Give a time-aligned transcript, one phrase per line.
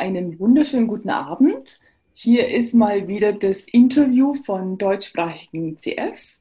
[0.00, 1.78] einen wunderschönen guten Abend.
[2.14, 6.40] Hier ist mal wieder das Interview von deutschsprachigen CFs.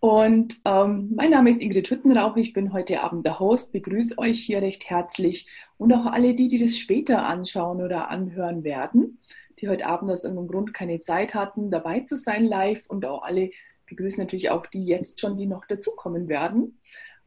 [0.00, 2.36] Und ähm, mein Name ist Ingrid Hüttenrauch.
[2.36, 3.72] Ich bin heute Abend der Host.
[3.72, 5.46] Begrüße euch hier recht herzlich
[5.76, 9.18] und auch alle die, die das später anschauen oder anhören werden,
[9.60, 13.22] die heute Abend aus irgendeinem Grund keine Zeit hatten, dabei zu sein live und auch
[13.22, 13.50] alle
[13.84, 16.78] begrüßen natürlich auch die jetzt schon, die noch dazukommen werden.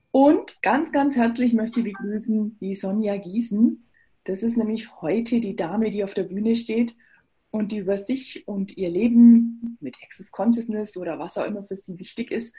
[0.09, 3.86] Und ganz, ganz herzlich möchte ich begrüßen die Sonja Giesen.
[4.27, 6.97] Das ist nämlich heute die Dame, die auf der Bühne steht
[7.49, 11.77] und die über sich und ihr Leben mit Access Consciousness oder was auch immer für
[11.77, 12.53] sie wichtig ist,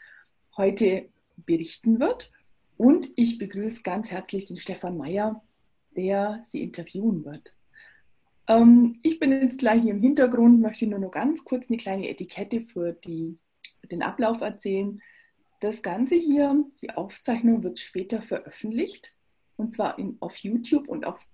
[0.57, 2.33] heute berichten wird.
[2.79, 5.45] Und ich begrüße ganz herzlich den Stefan Meyer,
[5.95, 7.53] der sie interviewen wird.
[8.47, 12.09] Ähm, ich bin jetzt gleich hier im Hintergrund, möchte nur noch ganz kurz eine kleine
[12.09, 13.37] Etikette für die,
[13.91, 15.03] den Ablauf erzählen.
[15.61, 19.15] Das Ganze hier, die Aufzeichnung wird später veröffentlicht
[19.57, 21.27] und zwar in, auf YouTube und auf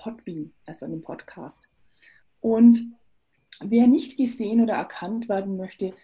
[0.00, 1.68] Podbean, also in einem Podcast.
[2.40, 2.96] Und
[3.60, 5.94] wer nicht gesehen oder erkannt werden möchte,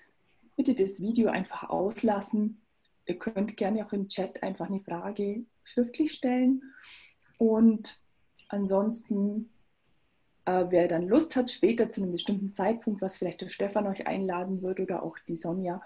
[0.56, 2.60] bitte das Video einfach auslassen.
[3.06, 6.62] Ihr könnt gerne auch im Chat einfach eine Frage schriftlich stellen.
[7.38, 7.98] Und
[8.48, 9.50] ansonsten,
[10.44, 14.06] äh, wer dann Lust hat, später zu einem bestimmten Zeitpunkt, was vielleicht der Stefan euch
[14.06, 15.82] einladen wird oder auch die Sonja,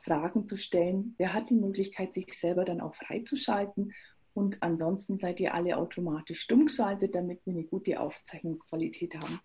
[0.00, 1.14] Fragen zu stellen.
[1.16, 3.94] Wer hat die Möglichkeit, sich selber dann auch freizuschalten?
[4.34, 9.40] Und ansonsten seid ihr alle automatisch stumm geschaltet, damit wir eine gute Aufzeichnungsqualität haben.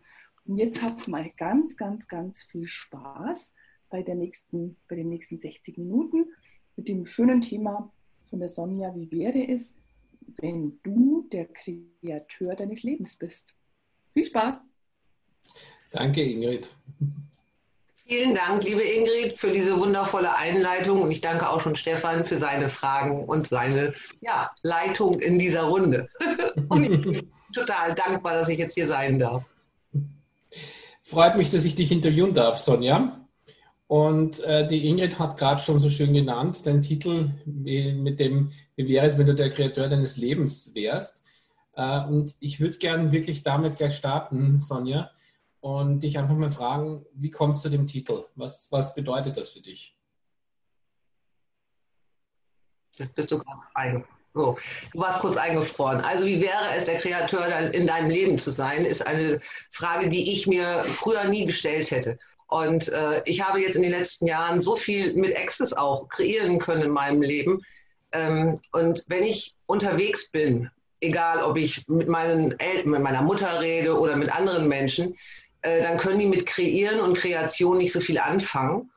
[0.45, 3.53] Und jetzt habt mal ganz, ganz, ganz viel Spaß
[3.89, 6.25] bei, der nächsten, bei den nächsten 60 Minuten
[6.75, 7.91] mit dem schönen Thema
[8.29, 9.75] von der Sonja, wie wäre es,
[10.37, 13.55] wenn du der Kreateur deines Lebens bist.
[14.13, 14.57] Viel Spaß!
[15.91, 16.69] Danke, Ingrid.
[18.09, 22.37] Vielen Dank, liebe Ingrid, für diese wundervolle Einleitung und ich danke auch schon Stefan für
[22.39, 26.09] seine Fragen und seine ja, Leitung in dieser Runde.
[26.69, 29.43] und ich bin total dankbar, dass ich jetzt hier sein darf.
[31.03, 33.27] Freut mich, dass ich dich interviewen darf, Sonja.
[33.85, 38.87] Und äh, die Ingrid hat gerade schon so schön genannt, den Titel mit dem, wie
[38.87, 41.23] wäre es, wenn du der Kreateur deines Lebens wärst.
[41.75, 45.11] Äh, und ich würde gerne wirklich damit gleich starten, Sonja
[45.61, 48.25] und dich einfach mal fragen, wie kommst du dem Titel?
[48.35, 49.95] Was, was bedeutet das für dich?
[52.97, 54.05] Das bist du gerade ein.
[54.33, 54.57] So,
[54.93, 56.01] du warst kurz eingefroren.
[56.01, 60.33] Also wie wäre es, der Kreateur in deinem Leben zu sein, ist eine Frage, die
[60.33, 62.19] ich mir früher nie gestellt hätte.
[62.47, 66.59] Und äh, ich habe jetzt in den letzten Jahren so viel mit Access auch kreieren
[66.59, 67.61] können in meinem Leben.
[68.11, 70.69] Ähm, und wenn ich unterwegs bin,
[71.01, 75.15] egal ob ich mit meinen Eltern, mit meiner Mutter rede oder mit anderen Menschen,
[75.61, 78.91] äh, dann können die mit Kreieren und Kreation nicht so viel anfangen.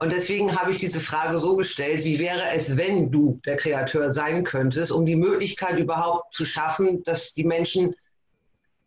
[0.00, 4.10] Und deswegen habe ich diese Frage so gestellt, wie wäre es, wenn du der Kreateur
[4.10, 7.96] sein könntest, um die Möglichkeit überhaupt zu schaffen, dass die Menschen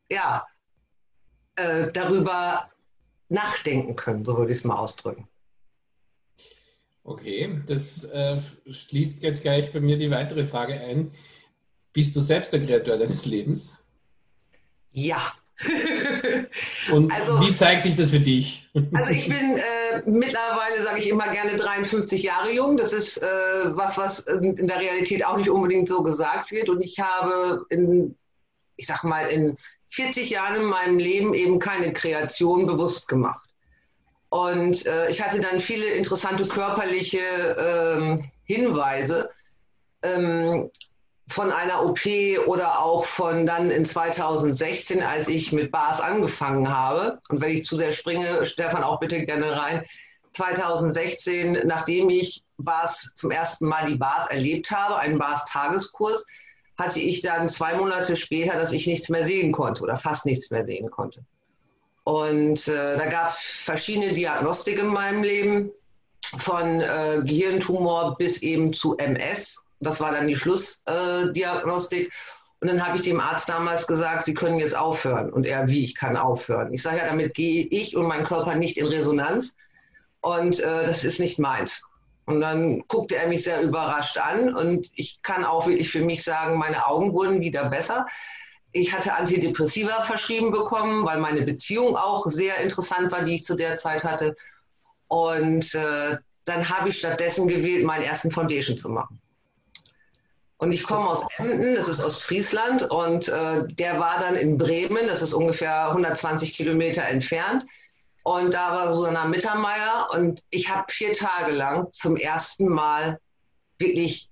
[0.10, 0.46] ja,
[1.56, 2.70] äh, darüber
[3.30, 5.28] nachdenken können, so würde ich es mal ausdrücken.
[7.04, 11.12] Okay, das äh, schließt jetzt gleich bei mir die weitere Frage ein.
[11.94, 13.84] Bist du selbst der Kreator deines Lebens?
[14.92, 15.34] Ja,
[16.92, 18.70] Und also, wie zeigt sich das für dich?
[18.94, 22.78] Also ich bin äh, mittlerweile, sage ich immer gerne, 53 Jahre jung.
[22.78, 23.26] Das ist äh,
[23.66, 26.70] was, was in der Realität auch nicht unbedingt so gesagt wird.
[26.70, 28.16] Und ich habe in,
[28.78, 29.58] ich sag mal, in
[29.90, 33.50] 40 Jahren in meinem Leben eben keine Kreation bewusst gemacht.
[34.30, 39.30] Und äh, ich hatte dann viele interessante körperliche ähm, Hinweise.
[40.02, 40.70] Ähm,
[41.32, 42.06] von einer OP
[42.46, 47.20] oder auch von dann in 2016, als ich mit Bars angefangen habe.
[47.30, 49.86] Und wenn ich zu sehr springe, Stefan, auch bitte gerne rein.
[50.32, 56.26] 2016, nachdem ich Bars zum ersten Mal die Bars erlebt habe, einen Bars-Tageskurs,
[56.78, 60.52] hatte ich dann zwei Monate später, dass ich nichts mehr sehen konnte oder fast nichts
[60.52, 61.24] mehr sehen konnte.
[62.04, 65.72] Und äh, da gab es verschiedene Diagnostik in meinem Leben,
[66.38, 72.12] von äh, Gehirntumor bis eben zu MS das war dann die Schlussdiagnostik.
[72.60, 75.34] Und dann habe ich dem Arzt damals gesagt, Sie können jetzt aufhören.
[75.34, 76.72] Und er, wie, ich kann aufhören.
[76.74, 79.56] Ich sage, ja, damit gehe ich und mein Körper nicht in Resonanz.
[80.22, 81.82] Und äh, das ist nicht meins.
[82.26, 84.54] Und dann guckte er mich sehr überrascht an.
[84.54, 88.06] Und ich kann auch wirklich für mich sagen, meine Augen wurden wieder besser.
[88.74, 93.56] Ich hatte Antidepressiva verschrieben bekommen, weil meine Beziehung auch sehr interessant war, die ich zu
[93.56, 94.36] der Zeit hatte.
[95.08, 99.21] Und äh, dann habe ich stattdessen gewählt, meinen ersten Foundation zu machen.
[100.62, 105.08] Und ich komme aus Emden, das ist Ostfriesland, und äh, der war dann in Bremen,
[105.08, 107.66] das ist ungefähr 120 Kilometer entfernt.
[108.22, 113.20] Und da war Susanna Mittermeier und ich habe vier Tage lang zum ersten Mal
[113.80, 114.30] wirklich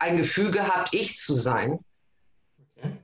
[0.00, 1.78] ein Gefühl gehabt, ich zu sein.
[2.76, 2.96] Okay.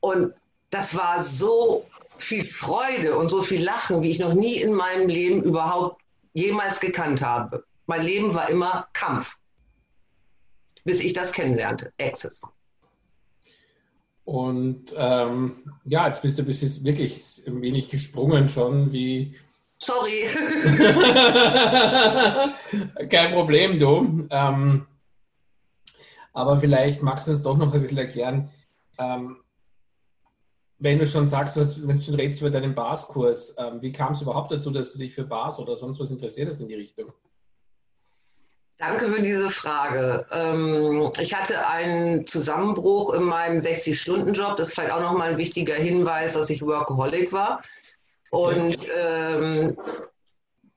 [0.00, 0.34] Und
[0.68, 5.08] das war so viel Freude und so viel Lachen, wie ich noch nie in meinem
[5.08, 6.02] Leben überhaupt
[6.34, 7.64] jemals gekannt habe.
[7.86, 9.38] Mein Leben war immer Kampf,
[10.84, 12.40] bis ich das kennenlernte, Access.
[14.24, 19.36] Und ähm, ja, jetzt bist du bis wirklich ein wenig gesprungen schon, wie.
[19.78, 20.24] Sorry.
[23.10, 24.26] Kein Problem, du.
[24.30, 24.86] Ähm,
[26.32, 28.50] aber vielleicht magst du uns doch noch ein bisschen erklären,
[28.98, 29.36] ähm,
[30.78, 34.12] wenn du schon sagst, was, wenn du schon redest über deinen Bars-Kurs, ähm, wie kam
[34.12, 36.74] es überhaupt dazu, dass du dich für Bars oder sonst was interessiert hast in die
[36.74, 37.12] Richtung?
[38.78, 40.26] Danke für diese Frage.
[40.32, 44.56] Ähm, ich hatte einen Zusammenbruch in meinem 60-Stunden-Job.
[44.56, 47.62] Das ist vielleicht auch nochmal ein wichtiger Hinweis, dass ich Workaholic war.
[48.30, 49.76] Und ähm,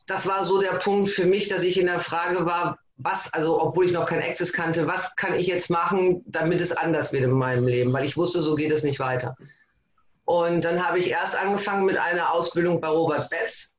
[0.06, 3.62] das war so der Punkt für mich, dass ich in der Frage war, was, also
[3.62, 7.24] obwohl ich noch kein Access kannte, was kann ich jetzt machen, damit es anders wird
[7.24, 7.94] in meinem Leben?
[7.94, 9.36] Weil ich wusste, so geht es nicht weiter.
[10.26, 13.74] Und dann habe ich erst angefangen mit einer Ausbildung bei Robert Bess.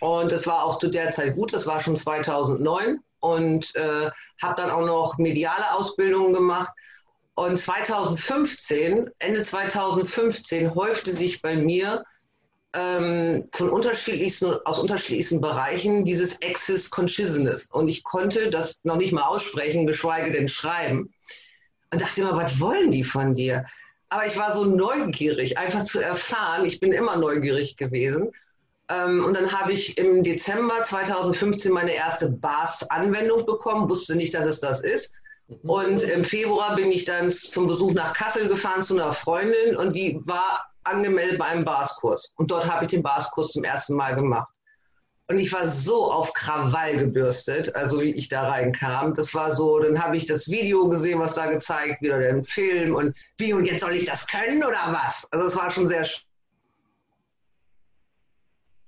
[0.00, 4.10] Und das war auch zu der Zeit gut, das war schon 2009 und äh,
[4.42, 6.70] habe dann auch noch mediale Ausbildungen gemacht.
[7.34, 12.04] Und 2015, Ende 2015, häufte sich bei mir
[12.74, 17.66] ähm, von unterschiedlichsten, aus unterschiedlichsten Bereichen dieses Access Consciousness.
[17.66, 21.14] Und ich konnte das noch nicht mal aussprechen, geschweige denn schreiben.
[21.90, 23.64] Und dachte immer, was wollen die von dir?
[24.08, 26.66] Aber ich war so neugierig, einfach zu erfahren.
[26.66, 28.32] Ich bin immer neugierig gewesen.
[28.92, 34.46] Ähm, und dann habe ich im Dezember 2015 meine erste BAS-Anwendung bekommen, wusste nicht, dass
[34.46, 35.12] es das ist.
[35.48, 35.70] Mhm.
[35.70, 39.94] Und im Februar bin ich dann zum Besuch nach Kassel gefahren zu einer Freundin und
[39.94, 42.32] die war angemeldet bei einem BAS-Kurs.
[42.36, 44.48] Und dort habe ich den BAS-Kurs zum ersten Mal gemacht.
[45.28, 49.14] Und ich war so auf Krawall gebürstet, also wie ich da reinkam.
[49.14, 52.44] Das war so, dann habe ich das Video gesehen, was da gezeigt wird, oder den
[52.44, 55.26] Film und wie und jetzt soll ich das können oder was?
[55.30, 56.04] Also es war schon sehr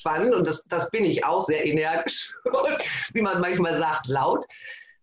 [0.04, 2.34] spannend und das, das bin ich auch sehr energisch,
[3.14, 4.44] wie man manchmal sagt, laut.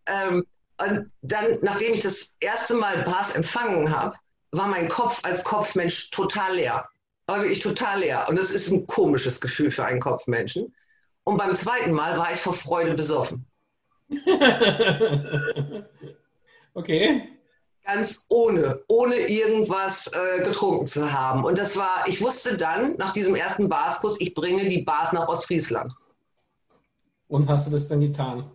[0.06, 0.46] Ähm,
[0.78, 4.16] und dann, nachdem ich das erste Mal Bars empfangen habe,
[4.52, 6.88] war mein Kopf als Kopfmensch total leer.
[7.26, 8.28] War wirklich total leer.
[8.30, 10.76] Und das ist ein komisches Gefühl für einen Kopfmenschen.
[11.24, 13.48] Und beim zweiten Mal war ich vor Freude besoffen.
[16.74, 17.41] okay
[17.94, 21.44] ganz ohne, ohne irgendwas äh, getrunken zu haben.
[21.44, 25.28] Und das war, ich wusste dann nach diesem ersten Barskurs, ich bringe die Bars nach
[25.28, 25.94] Ostfriesland.
[27.28, 28.48] Und hast du das dann getan?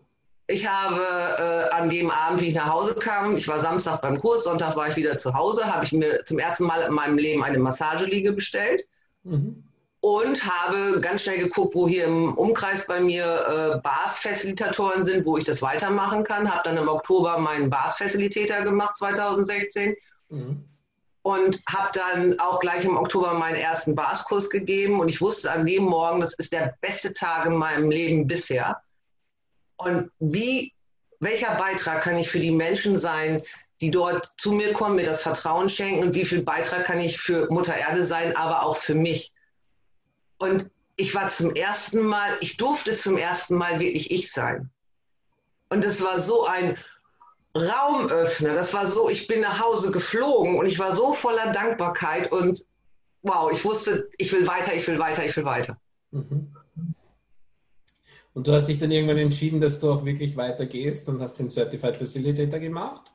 [0.49, 4.21] Ich habe äh, an dem Abend, wie ich nach Hause kam, ich war Samstag beim
[4.21, 7.19] Kurs, Sonntag war ich wieder zu Hause, habe ich mir zum ersten Mal in meinem
[7.19, 8.87] Leben eine Massageliege bestellt.
[9.25, 9.65] Mhm
[10.07, 15.37] und habe ganz schnell geguckt, wo hier im Umkreis bei mir äh, Bars-Facilitatoren sind, wo
[15.37, 16.49] ich das weitermachen kann.
[16.49, 19.97] Habe dann im Oktober meinen Bars-Facilitator gemacht, 2016.
[20.29, 20.65] Mhm.
[21.23, 25.01] Und habe dann auch gleich im Oktober meinen ersten Bars-Kurs gegeben.
[25.01, 28.81] Und ich wusste an dem Morgen, das ist der beste Tag in meinem Leben bisher.
[29.77, 30.73] Und wie,
[31.19, 33.43] welcher Beitrag kann ich für die Menschen sein,
[33.81, 37.19] die dort zu mir kommen, mir das Vertrauen schenken und wie viel Beitrag kann ich
[37.19, 39.33] für Mutter Erde sein, aber auch für mich.
[40.39, 44.71] Und ich war zum ersten Mal, ich durfte zum ersten Mal wirklich ich sein.
[45.69, 46.77] Und das war so ein
[47.55, 48.55] Raumöffner.
[48.55, 52.65] Das war so, ich bin nach Hause geflogen und ich war so voller Dankbarkeit und
[53.23, 55.79] wow, ich wusste, ich will weiter, ich will weiter, ich will weiter.
[56.13, 56.53] Mhm.
[58.35, 61.49] Und du hast dich dann irgendwann entschieden, dass du auch wirklich weitergehst und hast den
[61.49, 63.11] Certified Facilitator gemacht?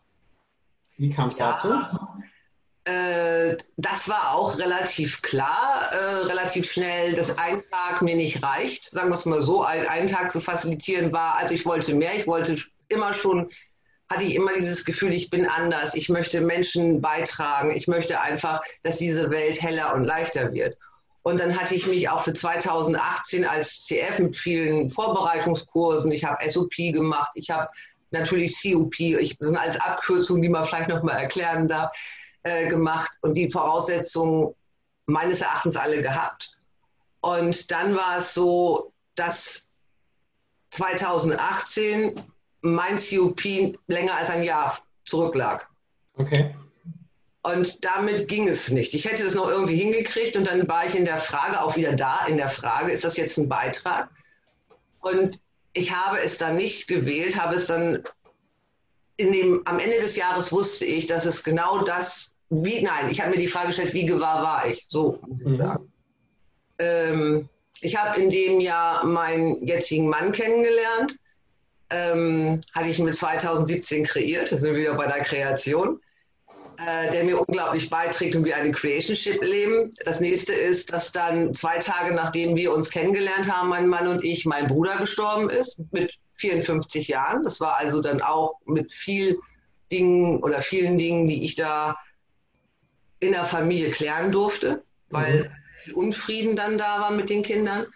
[0.97, 1.69] Wie kam es ja, dazu?
[2.85, 8.89] Äh, das war auch relativ klar, äh, relativ schnell, dass ein Tag mir nicht reicht,
[8.89, 12.15] sagen wir es mal so, ein, einen Tag zu facilitieren war, also ich wollte mehr,
[12.15, 12.55] ich wollte
[12.88, 13.51] immer schon,
[14.09, 18.61] hatte ich immer dieses Gefühl, ich bin anders, ich möchte Menschen beitragen, ich möchte einfach,
[18.81, 20.75] dass diese Welt heller und leichter wird.
[21.21, 26.50] Und dann hatte ich mich auch für 2018 als CF mit vielen Vorbereitungskursen, ich habe
[26.50, 27.69] SOP gemacht, ich habe
[28.09, 31.95] natürlich COP, ich, das sind alles Abkürzungen, die man vielleicht nochmal erklären darf
[32.43, 34.53] äh, gemacht und die Voraussetzungen
[35.05, 36.51] meines Erachtens alle gehabt.
[37.21, 39.69] Und dann war es so, dass
[40.71, 42.21] 2018
[42.62, 43.43] mein COP
[43.88, 45.67] länger als ein Jahr zurücklag.
[46.15, 46.55] Okay.
[47.43, 48.93] Und damit ging es nicht.
[48.93, 51.93] Ich hätte das noch irgendwie hingekriegt und dann war ich in der Frage, auch wieder
[51.93, 54.10] da in der Frage, ist das jetzt ein Beitrag?
[55.00, 55.39] Und
[55.74, 58.03] ich habe es dann nicht gewählt, habe es dann
[59.17, 63.22] in dem, am Ende des Jahres wusste ich, dass es genau das wie, nein, ich
[63.22, 64.86] habe mir die Frage gestellt, wie gewahr war ich?
[64.89, 65.58] So muss ich mhm.
[65.58, 65.93] sagen.
[66.79, 71.17] Ähm, ich habe in dem Jahr meinen jetzigen Mann kennengelernt.
[71.89, 76.00] Ähm, hatte ich mit 2017 kreiert, da sind wir wieder bei der Kreation.
[76.77, 79.91] äh, der mir unglaublich beiträgt und wir eine Creationship leben.
[80.03, 84.24] Das nächste ist, dass dann zwei Tage nachdem wir uns kennengelernt haben, mein Mann und
[84.24, 87.43] ich, mein Bruder gestorben ist mit 54 Jahren.
[87.43, 89.39] Das war also dann auch mit viel
[89.91, 91.98] Dingen oder vielen Dingen, die ich da
[93.21, 95.49] in der Familie klären durfte, weil
[95.85, 95.93] mhm.
[95.93, 97.87] Unfrieden dann da war mit den Kindern.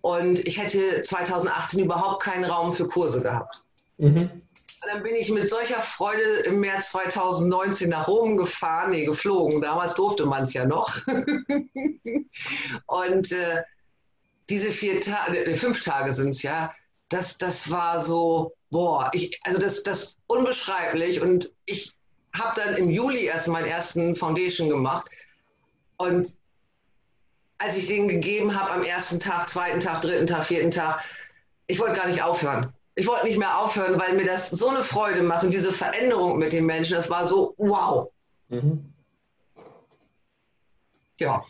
[0.00, 3.62] Und ich hätte 2018 überhaupt keinen Raum für Kurse gehabt.
[3.98, 4.30] Mhm.
[4.84, 9.60] Dann bin ich mit solcher Freude im März 2019 nach Rom gefahren, nee, geflogen.
[9.60, 10.96] Damals durfte man es ja noch.
[12.86, 13.62] und äh,
[14.48, 16.74] diese vier Tage, äh, fünf Tage sind es ja,
[17.08, 21.20] das, das war so, boah, ich, also das, das unbeschreiblich.
[21.20, 21.92] Und ich
[22.34, 25.06] habe dann im Juli erst meinen ersten Foundation gemacht.
[25.96, 26.32] Und
[27.58, 31.04] als ich den gegeben habe am ersten Tag, zweiten Tag, dritten Tag, vierten Tag,
[31.66, 34.82] ich wollte gar nicht aufhören ich wollte nicht mehr aufhören, weil mir das so eine
[34.82, 38.10] Freude macht und diese Veränderung mit den Menschen, das war so wow.
[38.48, 38.92] Mhm.
[41.18, 41.44] Ja.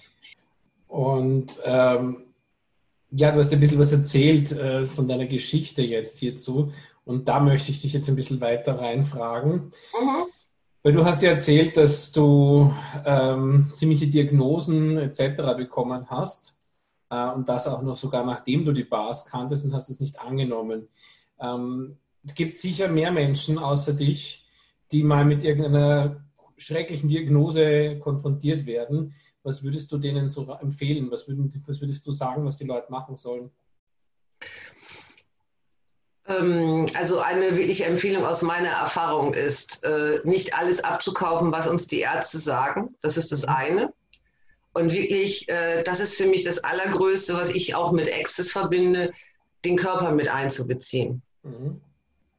[0.88, 2.24] Und ähm,
[3.10, 6.72] ja, du hast ein bisschen was erzählt äh, von deiner Geschichte jetzt hierzu.
[7.04, 9.72] Und da möchte ich dich jetzt ein bisschen weiter reinfragen.
[10.00, 10.24] Mhm.
[10.82, 12.74] Weil du hast ja erzählt, dass du
[13.04, 15.56] ähm, ziemliche Diagnosen etc.
[15.56, 16.60] bekommen hast.
[17.08, 20.20] Äh, und das auch noch sogar nachdem du die Bars kanntest und hast es nicht
[20.20, 20.88] angenommen.
[21.38, 24.44] Ähm, es gibt sicher mehr Menschen außer dich,
[24.90, 26.24] die mal mit irgendeiner
[26.56, 29.14] schrecklichen Diagnose konfrontiert werden.
[29.42, 31.10] Was würdest du denen so empfehlen?
[31.10, 33.50] Was, was würdest du sagen, was die Leute machen sollen?
[36.28, 41.86] Ähm, also eine wirkliche Empfehlung aus meiner Erfahrung ist, äh, nicht alles abzukaufen, was uns
[41.86, 42.94] die Ärzte sagen.
[43.02, 43.48] Das ist das mhm.
[43.48, 43.92] eine.
[44.74, 49.12] Und wirklich, äh, das ist für mich das Allergrößte, was ich auch mit Access verbinde,
[49.64, 51.22] den Körper mit einzubeziehen.
[51.42, 51.80] Mhm.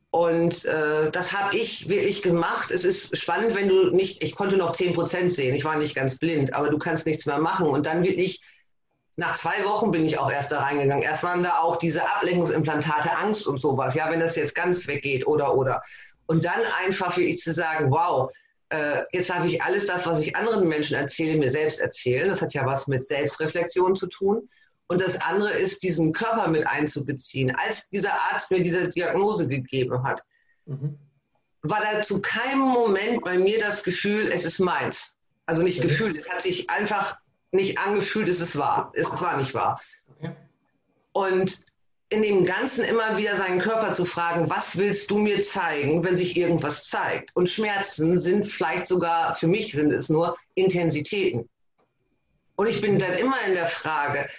[0.09, 2.69] Und äh, das habe ich wirklich gemacht.
[2.69, 5.95] Es ist spannend, wenn du nicht, ich konnte noch 10 Prozent sehen, ich war nicht
[5.95, 7.65] ganz blind, aber du kannst nichts mehr machen.
[7.65, 8.41] Und dann wirklich,
[9.15, 11.03] nach zwei Wochen bin ich auch erst da reingegangen.
[11.03, 13.93] Erst waren da auch diese Ablenkungsimplantate, Angst und sowas.
[13.93, 15.83] Ja, wenn das jetzt ganz weggeht oder, oder.
[16.25, 18.31] Und dann einfach wirklich zu sagen, wow,
[18.69, 22.29] äh, jetzt darf ich alles das, was ich anderen Menschen erzähle, mir selbst erzählen.
[22.29, 24.49] Das hat ja was mit Selbstreflexion zu tun.
[24.87, 27.55] Und das andere ist, diesen Körper mit einzubeziehen.
[27.55, 30.23] Als dieser Arzt mir diese Diagnose gegeben hat,
[30.65, 30.97] mhm.
[31.61, 35.15] war da zu keinem Moment bei mir das Gefühl, es ist meins.
[35.45, 35.83] Also nicht mhm.
[35.83, 37.17] gefühlt, es hat sich einfach
[37.53, 38.91] nicht angefühlt, es ist wahr.
[38.95, 39.81] Es war nicht wahr.
[40.17, 40.31] Okay.
[41.13, 41.59] Und
[42.09, 46.15] in dem Ganzen immer wieder seinen Körper zu fragen, was willst du mir zeigen, wenn
[46.15, 47.35] sich irgendwas zeigt?
[47.35, 51.49] Und Schmerzen sind vielleicht sogar, für mich sind es nur Intensitäten.
[52.55, 54.29] Und ich bin dann immer in der Frage,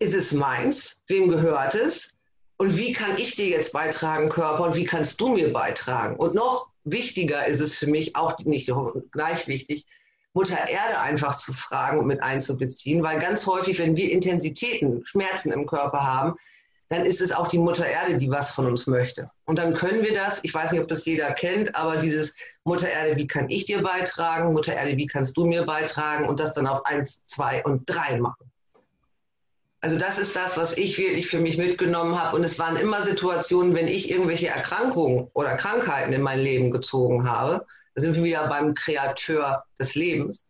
[0.00, 1.04] ist es meins?
[1.06, 2.14] Wem gehört es?
[2.56, 4.64] Und wie kann ich dir jetzt beitragen, Körper?
[4.64, 6.16] Und wie kannst du mir beitragen?
[6.16, 8.70] Und noch wichtiger ist es für mich, auch nicht
[9.12, 9.86] gleich wichtig,
[10.34, 15.52] Mutter Erde einfach zu fragen und mit einzubeziehen, weil ganz häufig, wenn wir Intensitäten, Schmerzen
[15.52, 16.34] im Körper haben,
[16.88, 19.30] dann ist es auch die Mutter Erde, die was von uns möchte.
[19.46, 22.88] Und dann können wir das, ich weiß nicht, ob das jeder kennt, aber dieses Mutter
[22.88, 24.52] Erde, wie kann ich dir beitragen?
[24.52, 26.28] Mutter Erde, wie kannst du mir beitragen?
[26.28, 28.50] Und das dann auf eins, zwei und drei machen.
[29.80, 32.36] Also das ist das, was ich wirklich für mich mitgenommen habe.
[32.36, 37.28] Und es waren immer Situationen, wenn ich irgendwelche Erkrankungen oder Krankheiten in mein Leben gezogen
[37.28, 37.66] habe.
[37.94, 40.46] Da sind wir wieder beim Kreateur des Lebens.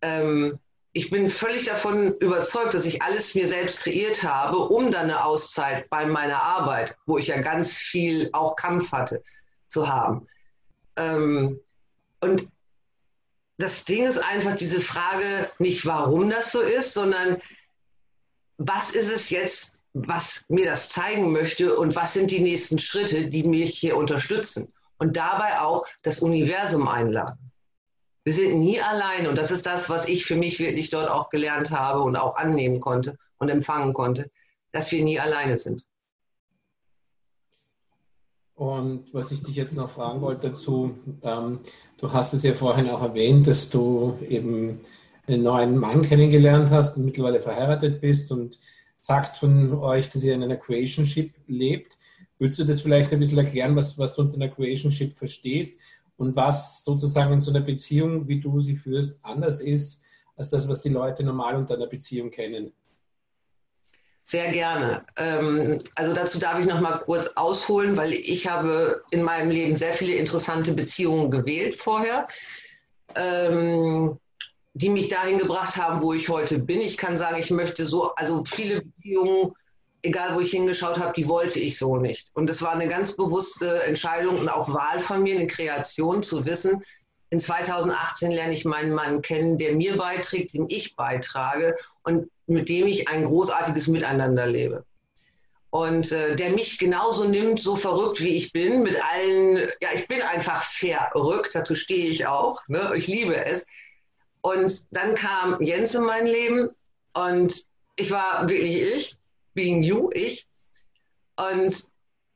[0.00, 0.58] Ähm,
[0.92, 5.24] ich bin völlig davon überzeugt, dass ich alles mir selbst kreiert habe, um dann eine
[5.24, 9.22] Auszeit bei meiner Arbeit, wo ich ja ganz viel auch Kampf hatte,
[9.68, 10.26] zu haben.
[10.96, 11.58] Ähm,
[12.20, 12.46] und
[13.56, 17.40] das Ding ist einfach diese Frage, nicht warum das so ist, sondern
[18.58, 23.28] was ist es jetzt, was mir das zeigen möchte und was sind die nächsten Schritte,
[23.28, 24.72] die mich hier unterstützen.
[25.02, 27.50] Und dabei auch das Universum einladen.
[28.22, 31.28] Wir sind nie allein und das ist das, was ich für mich wirklich dort auch
[31.28, 34.30] gelernt habe und auch annehmen konnte und empfangen konnte,
[34.70, 35.84] dass wir nie alleine sind.
[38.54, 41.58] Und was ich dich jetzt noch fragen wollte dazu, ähm,
[41.98, 44.82] du hast es ja vorhin auch erwähnt, dass du eben
[45.26, 48.60] einen neuen Mann kennengelernt hast und mittlerweile verheiratet bist und
[49.00, 51.98] sagst von euch, dass ihr in einer Creationship lebt.
[52.42, 55.78] Willst du das vielleicht ein bisschen erklären, was, was du unter einer Creationship verstehst
[56.16, 60.02] und was sozusagen in so einer Beziehung, wie du sie führst, anders ist
[60.34, 62.72] als das, was die Leute normal unter einer Beziehung kennen?
[64.24, 65.06] Sehr gerne.
[65.18, 69.76] Ähm, also dazu darf ich noch mal kurz ausholen, weil ich habe in meinem Leben
[69.76, 72.26] sehr viele interessante Beziehungen gewählt vorher.
[73.14, 74.18] Ähm,
[74.74, 76.80] die mich dahin gebracht haben, wo ich heute bin.
[76.80, 79.52] Ich kann sagen, ich möchte so, also viele Beziehungen,
[80.02, 82.28] egal wo ich hingeschaut habe, die wollte ich so nicht.
[82.34, 86.44] Und es war eine ganz bewusste Entscheidung und auch Wahl von mir, eine Kreation zu
[86.44, 86.82] wissen,
[87.32, 92.68] in 2018 lerne ich meinen Mann kennen, der mir beiträgt, dem ich beitrage und mit
[92.68, 94.84] dem ich ein großartiges Miteinander lebe.
[95.70, 100.06] Und äh, der mich genauso nimmt, so verrückt wie ich bin, mit allen, ja, ich
[100.08, 102.92] bin einfach verrückt, dazu stehe ich auch, ne?
[102.94, 103.64] ich liebe es.
[104.42, 106.68] Und dann kam Jens in mein Leben
[107.14, 107.64] und
[107.96, 109.16] ich war wirklich ich,
[109.54, 110.46] being you, ich.
[111.36, 111.84] Und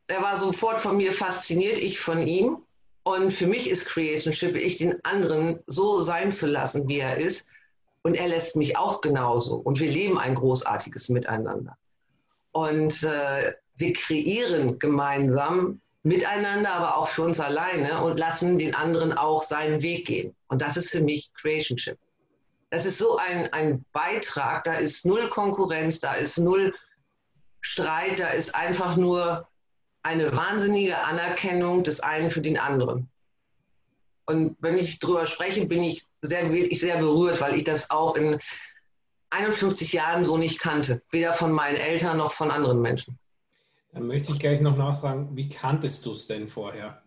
[0.09, 2.59] er war sofort von mir fasziniert, ich von ihm.
[3.03, 7.47] Und für mich ist Creationship, ich den anderen so sein zu lassen, wie er ist.
[8.03, 9.57] Und er lässt mich auch genauso.
[9.57, 11.77] Und wir leben ein großartiges Miteinander.
[12.53, 19.13] Und äh, wir kreieren gemeinsam miteinander, aber auch für uns alleine und lassen den anderen
[19.13, 20.35] auch seinen Weg gehen.
[20.49, 21.99] Und das ist für mich Creationship.
[22.71, 26.75] Das ist so ein, ein Beitrag, da ist null Konkurrenz, da ist null
[27.61, 29.49] Streit, da ist einfach nur
[30.03, 33.11] eine wahnsinnige Anerkennung des einen für den anderen.
[34.27, 38.17] Und wenn ich darüber spreche, bin ich sehr, ich sehr berührt, weil ich das auch
[38.17, 38.41] in
[39.31, 41.03] 51 Jahren so nicht kannte.
[41.11, 43.19] Weder von meinen Eltern noch von anderen Menschen.
[43.93, 47.03] Dann möchte ich gleich noch nachfragen, wie kanntest du es denn vorher?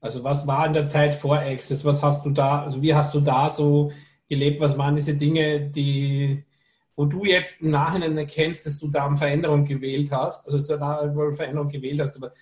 [0.00, 1.84] Also was war in der Zeit vor Access?
[1.84, 3.92] Was hast du da, also wie hast du da so
[4.28, 4.60] gelebt?
[4.60, 6.44] Was waren diese Dinge, die,
[6.96, 10.66] wo du jetzt im Nachhinein erkennst, dass du da eine Veränderung gewählt hast, also dass
[10.66, 12.32] du da eine Veränderung gewählt hast, aber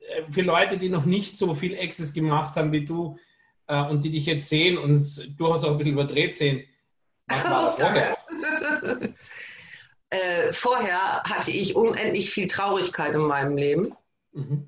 [0.00, 3.16] äh, für Leute, die noch nicht so viel Access gemacht haben wie du
[3.68, 6.64] äh, und die dich jetzt sehen und es durchaus auch ein bisschen überdreht sehen,
[7.28, 8.16] was war das vorher?
[10.10, 13.96] äh, vorher hatte ich unendlich viel Traurigkeit in meinem Leben.
[14.32, 14.66] Mhm.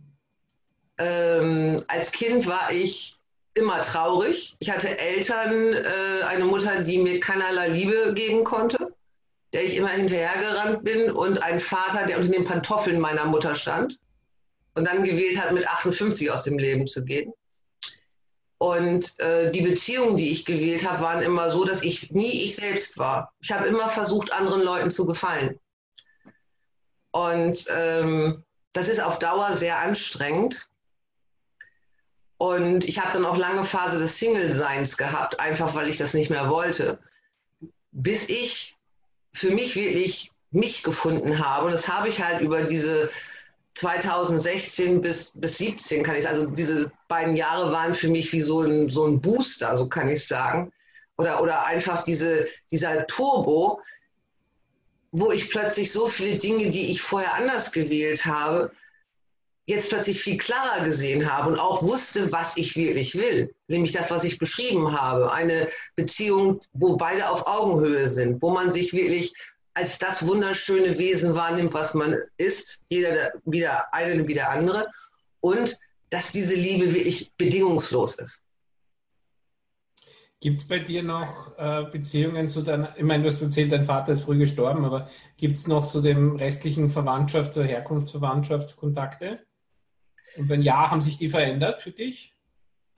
[0.98, 3.17] Ähm, als Kind war ich
[3.58, 4.56] immer traurig.
[4.60, 8.94] Ich hatte Eltern, äh, eine Mutter, die mir keinerlei Liebe geben konnte,
[9.52, 13.98] der ich immer hinterhergerannt bin, und einen Vater, der unter den Pantoffeln meiner Mutter stand
[14.74, 17.32] und dann gewählt hat, mit 58 aus dem Leben zu gehen.
[18.58, 22.56] Und äh, die Beziehungen, die ich gewählt habe, waren immer so, dass ich nie ich
[22.56, 23.32] selbst war.
[23.40, 25.60] Ich habe immer versucht, anderen Leuten zu gefallen.
[27.12, 30.67] Und ähm, das ist auf Dauer sehr anstrengend.
[32.38, 36.30] Und ich habe dann auch lange Phase des Single-Seins gehabt, einfach weil ich das nicht
[36.30, 36.98] mehr wollte.
[37.90, 38.76] Bis ich
[39.32, 41.66] für mich wirklich mich gefunden habe.
[41.66, 43.10] Und das habe ich halt über diese
[43.74, 48.62] 2016 bis, bis 17 kann ich, also diese beiden Jahre waren für mich wie so
[48.62, 50.72] ein, so ein Booster, so kann ich sagen.
[51.16, 53.80] Oder, oder einfach diese, dieser Turbo,
[55.10, 58.70] wo ich plötzlich so viele Dinge, die ich vorher anders gewählt habe,
[59.68, 63.54] jetzt plötzlich viel klarer gesehen habe und auch wusste, was ich wirklich will.
[63.68, 65.30] Nämlich das, was ich beschrieben habe.
[65.30, 69.34] Eine Beziehung, wo beide auf Augenhöhe sind, wo man sich wirklich
[69.74, 72.82] als das wunderschöne Wesen wahrnimmt, was man ist.
[72.88, 74.86] Jeder wie der eine wie der andere.
[75.40, 75.78] Und
[76.08, 78.42] dass diese Liebe wirklich bedingungslos ist.
[80.40, 83.84] Gibt es bei dir noch äh, Beziehungen zu deiner, ich meine, du hast erzählt, dein
[83.84, 89.40] Vater ist früh gestorben, aber gibt es noch zu dem restlichen Verwandtschaft, oder Herkunftsverwandtschaft Kontakte?
[90.38, 92.32] Und wenn ja, haben sich die verändert für dich?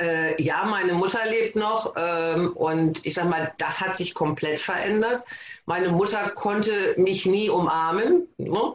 [0.01, 4.61] Äh, ja, meine Mutter lebt noch ähm, und ich sag mal, das hat sich komplett
[4.61, 5.25] verändert.
[5.67, 8.29] Meine Mutter konnte mich nie umarmen.
[8.39, 8.75] Ne?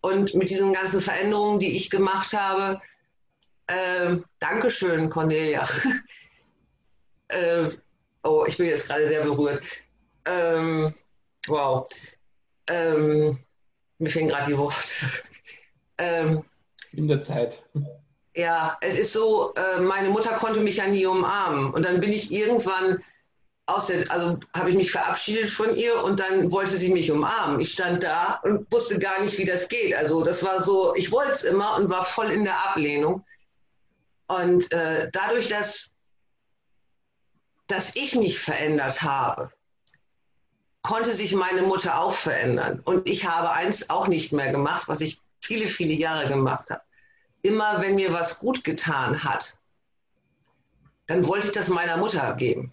[0.00, 2.80] Und mit diesen ganzen Veränderungen, die ich gemacht habe,
[3.68, 5.68] äh, Dankeschön, Cornelia.
[7.28, 7.70] äh,
[8.24, 9.62] oh, ich bin jetzt gerade sehr berührt.
[10.24, 10.94] Ähm,
[11.46, 11.88] wow.
[12.68, 13.38] Ähm,
[13.98, 14.76] mir fehlen gerade die Worte.
[15.98, 16.42] Ähm,
[16.94, 17.58] in der Zeit.
[18.34, 21.72] Ja, es ist so, äh, meine Mutter konnte mich ja nie umarmen.
[21.72, 23.02] Und dann bin ich irgendwann
[23.66, 27.60] aus der, also habe ich mich verabschiedet von ihr und dann wollte sie mich umarmen.
[27.60, 29.94] Ich stand da und wusste gar nicht, wie das geht.
[29.94, 33.24] Also das war so, ich wollte es immer und war voll in der Ablehnung.
[34.26, 35.92] Und äh, dadurch, dass,
[37.66, 39.52] dass ich mich verändert habe,
[40.82, 42.80] konnte sich meine Mutter auch verändern.
[42.84, 46.82] Und ich habe eins auch nicht mehr gemacht, was ich viele, viele Jahre gemacht habe.
[47.42, 49.58] Immer wenn mir was gut getan hat,
[51.06, 52.72] dann wollte ich das meiner Mutter geben.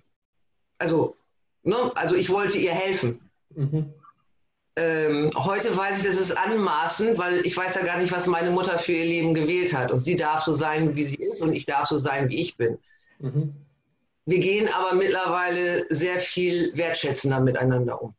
[0.77, 1.17] Also,
[1.63, 1.91] ne?
[1.95, 3.19] also ich wollte ihr helfen.
[3.55, 3.93] Mhm.
[4.75, 8.51] Ähm, heute weiß ich, das ist anmaßend, weil ich weiß ja gar nicht, was meine
[8.51, 9.91] Mutter für ihr Leben gewählt hat.
[9.91, 12.55] Und sie darf so sein, wie sie ist und ich darf so sein, wie ich
[12.55, 12.77] bin.
[13.17, 13.53] Mhm.
[14.25, 18.13] Wir gehen aber mittlerweile sehr viel wertschätzender miteinander um.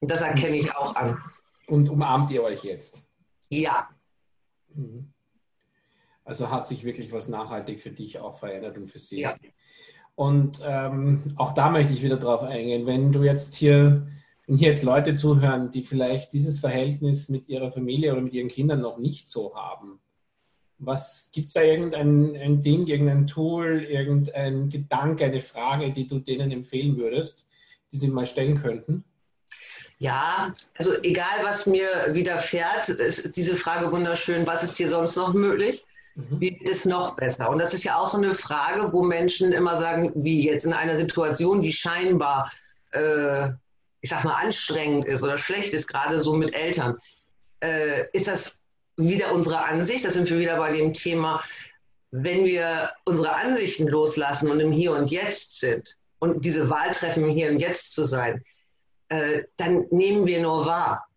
[0.00, 1.22] Und das erkenne ich auch an.
[1.66, 3.10] Und umarmt ihr euch jetzt?
[3.50, 3.88] Ja.
[4.74, 5.12] Mhm.
[6.24, 9.20] Also hat sich wirklich was nachhaltig für dich auch verändert und für sie.
[9.20, 9.34] Ja.
[10.14, 12.86] Und ähm, auch da möchte ich wieder drauf eingehen.
[12.86, 14.08] Wenn du jetzt hier,
[14.46, 18.48] wenn hier jetzt Leute zuhören, die vielleicht dieses Verhältnis mit ihrer Familie oder mit ihren
[18.48, 20.00] Kindern noch nicht so haben,
[20.78, 26.18] Was gibt es da irgendein ein Ding, irgendein Tool, irgendein Gedanke, eine Frage, die du
[26.18, 27.48] denen empfehlen würdest,
[27.92, 29.04] die sie mal stellen könnten?
[29.98, 35.32] Ja, also egal was mir widerfährt, ist diese Frage wunderschön, was ist hier sonst noch
[35.32, 35.84] möglich?
[36.16, 36.40] Mhm.
[36.40, 37.48] Wie wird es noch besser?
[37.48, 40.74] Und das ist ja auch so eine Frage, wo Menschen immer sagen, wie jetzt in
[40.74, 42.52] einer Situation, die scheinbar,
[42.92, 43.48] äh,
[44.02, 46.98] ich sag mal, anstrengend ist oder schlecht ist, gerade so mit Eltern,
[47.60, 48.60] äh, ist das
[48.96, 51.42] wieder unsere Ansicht, da sind wir wieder bei dem Thema,
[52.10, 57.24] wenn wir unsere Ansichten loslassen und im Hier und Jetzt sind und diese Wahl treffen,
[57.24, 58.42] im Hier und Jetzt zu sein,
[59.08, 61.08] äh, dann nehmen wir nur wahr.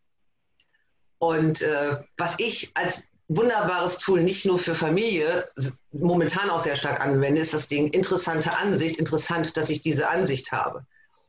[1.17, 5.47] Und äh, was ich als wunderbares Tool nicht nur für Familie
[5.91, 10.52] momentan auch sehr stark anwende, ist das Ding interessante Ansicht, interessant, dass ich diese Ansicht
[10.52, 10.86] habe.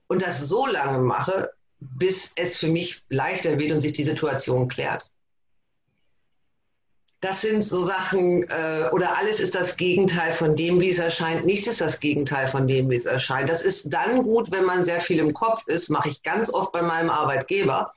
[0.07, 4.68] Und das so lange mache, bis es für mich leichter wird und sich die Situation
[4.68, 5.11] klärt
[7.21, 11.45] das sind so Sachen, äh, oder alles ist das Gegenteil von dem, wie es erscheint.
[11.45, 13.51] Nichts ist das Gegenteil von dem, wie es erscheint.
[13.51, 16.73] Das ist dann gut, wenn man sehr viel im Kopf ist, mache ich ganz oft
[16.73, 17.93] bei meinem Arbeitgeber,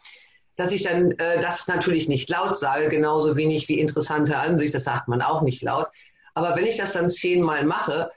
[0.58, 4.84] dass ich dann äh, das natürlich nicht laut sage, genauso wenig wie interessante Ansicht, das
[4.84, 5.88] sagt man auch nicht laut.
[6.34, 8.10] Aber wenn ich das dann zehnmal mache,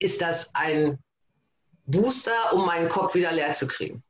[0.00, 0.98] ist das ein
[1.86, 4.02] Booster, um meinen Kopf wieder leer zu kriegen.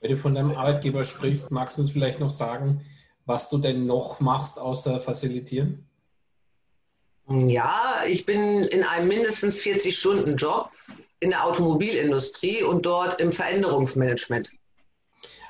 [0.00, 2.84] Wenn du von deinem Arbeitgeber sprichst, magst du uns vielleicht noch sagen,
[3.26, 5.86] was du denn noch machst außer facilitieren?
[7.28, 10.70] Ja, ich bin in einem mindestens 40-Stunden-Job
[11.20, 14.50] in der Automobilindustrie und dort im Veränderungsmanagement.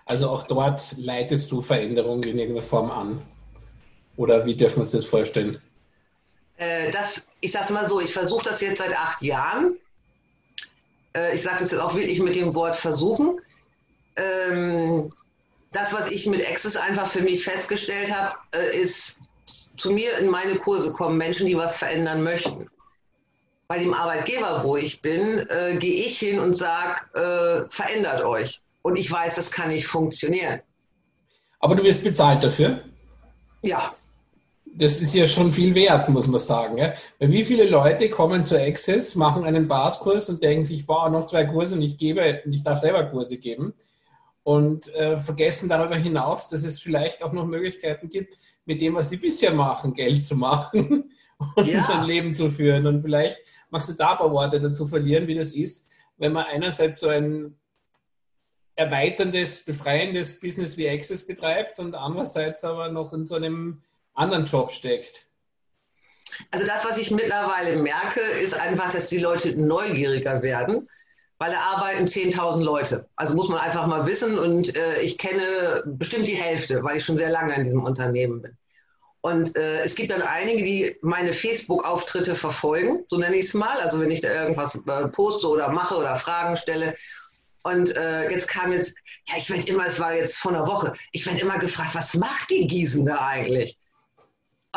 [0.04, 3.18] Also auch dort leitest du Veränderungen in irgendeiner Form an?
[4.16, 5.60] Oder wie dürfen wir uns das vorstellen?
[6.56, 9.78] Äh, das, ich sage es mal so, ich versuche das jetzt seit acht Jahren.
[11.16, 13.40] Äh, ich sage das jetzt auch wirklich mit dem Wort versuchen.
[14.16, 15.10] Ähm,
[15.72, 19.20] das, was ich mit Access einfach für mich festgestellt habe, äh, ist,
[19.76, 22.68] zu mir in meine Kurse kommen Menschen, die was verändern möchten.
[23.68, 28.60] Bei dem Arbeitgeber, wo ich bin, äh, gehe ich hin und sage, äh, verändert euch.
[28.82, 30.60] Und ich weiß, das kann nicht funktionieren.
[31.58, 32.80] Aber du wirst bezahlt dafür?
[33.62, 33.94] Ja.
[34.74, 36.76] Das ist ja schon viel wert, muss man sagen.
[36.78, 36.92] Ja?
[37.18, 41.24] Weil wie viele Leute kommen zu Access, machen einen Baskurs und denken sich, boah, noch
[41.24, 43.74] zwei Kurse und ich gebe, ich darf selber Kurse geben
[44.44, 49.10] und äh, vergessen darüber hinaus, dass es vielleicht auch noch Möglichkeiten gibt, mit dem, was
[49.10, 51.12] sie bisher machen, Geld zu machen
[51.56, 51.88] und ja.
[51.88, 52.86] ein Leben zu führen.
[52.86, 53.38] Und vielleicht
[53.70, 57.08] magst du da ein paar Worte dazu verlieren, wie das ist, wenn man einerseits so
[57.08, 57.56] ein
[58.74, 63.82] erweiterndes, befreiendes Business wie Access betreibt und andererseits aber noch in so einem
[64.14, 65.26] anderen Job steckt.
[66.50, 70.88] Also das, was ich mittlerweile merke, ist einfach, dass die Leute neugieriger werden
[71.42, 73.08] weil da arbeiten 10.000 Leute.
[73.16, 77.04] Also muss man einfach mal wissen und äh, ich kenne bestimmt die Hälfte, weil ich
[77.04, 78.56] schon sehr lange in diesem Unternehmen bin.
[79.22, 83.76] Und äh, es gibt dann einige, die meine Facebook-Auftritte verfolgen, so nenne ich es mal.
[83.80, 86.94] Also wenn ich da irgendwas äh, poste oder mache oder Fragen stelle.
[87.64, 88.94] Und äh, jetzt kam jetzt,
[89.26, 92.14] ja, ich werde immer, es war jetzt vor einer Woche, ich werde immer gefragt, was
[92.14, 93.76] macht die Gießen da eigentlich?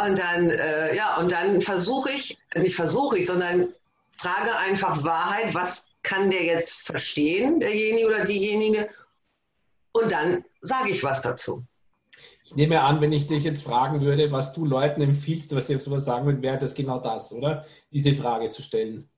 [0.04, 3.71] Und dann, äh, ja, und dann versuche ich, nicht versuche ich, sondern
[4.17, 8.89] frage einfach Wahrheit, was kann der jetzt verstehen, derjenige oder diejenige?
[9.91, 11.65] Und dann sage ich was dazu.
[12.44, 15.74] Ich nehme an, wenn ich dich jetzt fragen würde, was du Leuten empfiehlst, was sie
[15.74, 17.65] jetzt sowas sagen würden, wäre das genau das, oder?
[17.91, 19.10] Diese Frage zu stellen.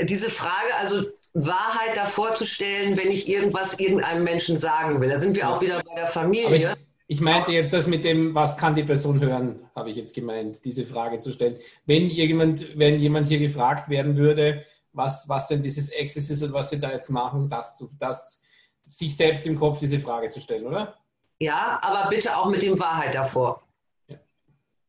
[0.00, 5.08] Diese Frage, also Wahrheit davor zu stellen, wenn ich irgendwas irgendeinem Menschen sagen will.
[5.08, 6.76] Da sind wir auch wieder bei der Familie.
[7.08, 10.14] Ich, ich, meinte jetzt das mit dem, was kann die Person hören, habe ich jetzt
[10.14, 11.56] gemeint, diese Frage zu stellen.
[11.86, 16.52] Wenn jemand, wenn jemand hier gefragt werden würde, was, was denn dieses Access ist und
[16.52, 18.40] was sie da jetzt machen, das, zu, das
[18.84, 20.94] sich selbst im Kopf diese Frage zu stellen, oder?
[21.40, 23.62] Ja, aber bitte auch mit dem Wahrheit davor.
[24.08, 24.16] Ja.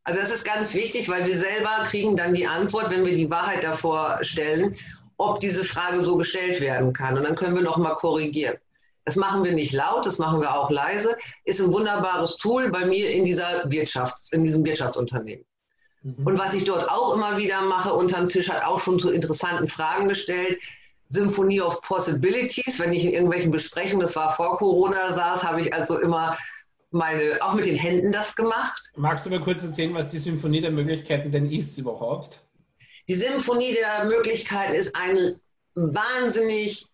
[0.03, 3.29] Also das ist ganz wichtig, weil wir selber kriegen dann die Antwort, wenn wir die
[3.29, 4.77] Wahrheit davor stellen,
[5.17, 7.17] ob diese Frage so gestellt werden kann.
[7.17, 8.57] Und dann können wir noch mal korrigieren.
[9.05, 11.15] Das machen wir nicht laut, das machen wir auch leise.
[11.43, 15.45] Ist ein wunderbares Tool bei mir in dieser Wirtschafts-, in diesem Wirtschaftsunternehmen.
[16.05, 16.27] Mhm.
[16.27, 19.67] Und was ich dort auch immer wieder mache, unterm Tisch hat auch schon zu interessanten
[19.67, 20.59] Fragen gestellt.
[21.09, 25.73] Symphonie of Possibilities, wenn ich in irgendwelchen Besprechungen, das war vor Corona, saß, habe ich
[25.73, 26.37] also immer
[26.91, 28.91] meine, auch mit den Händen das gemacht.
[28.95, 32.41] Magst du mal kurz erzählen, was die Symphonie der Möglichkeiten denn ist überhaupt?
[33.07, 35.39] Die Symphonie der Möglichkeiten ist ein
[35.75, 36.87] wahnsinnig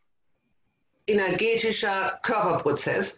[1.07, 3.15] energetischer Körperprozess,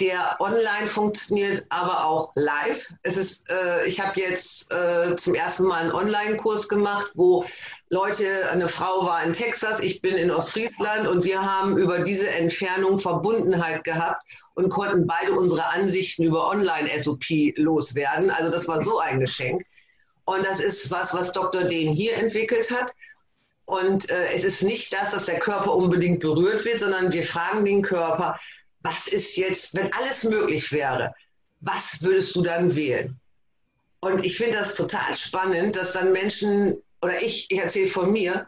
[0.00, 2.92] der online funktioniert, aber auch live.
[3.02, 7.44] Es ist, äh, ich habe jetzt äh, zum ersten Mal einen Online-Kurs gemacht, wo
[7.90, 12.28] Leute, eine Frau war in Texas, ich bin in Ostfriesland und wir haben über diese
[12.28, 14.22] Entfernung Verbundenheit gehabt
[14.54, 17.24] und konnten beide unsere Ansichten über Online-SOP
[17.56, 18.30] loswerden.
[18.30, 19.62] Also das war so ein Geschenk.
[20.24, 21.64] Und das ist was, was Dr.
[21.64, 22.92] Dehn hier entwickelt hat.
[23.64, 27.64] Und äh, es ist nicht das, dass der Körper unbedingt berührt wird, sondern wir fragen
[27.64, 28.38] den Körper,
[28.88, 31.14] was ist jetzt, wenn alles möglich wäre,
[31.60, 33.18] was würdest du dann wählen?
[34.00, 38.46] Und ich finde das total spannend, dass dann Menschen, oder ich, ich erzähle von mir,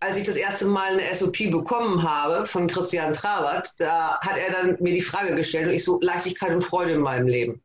[0.00, 4.52] als ich das erste Mal eine SOP bekommen habe von Christian Trabert, da hat er
[4.52, 7.62] dann mir die Frage gestellt und ich so, Leichtigkeit und Freude in meinem Leben.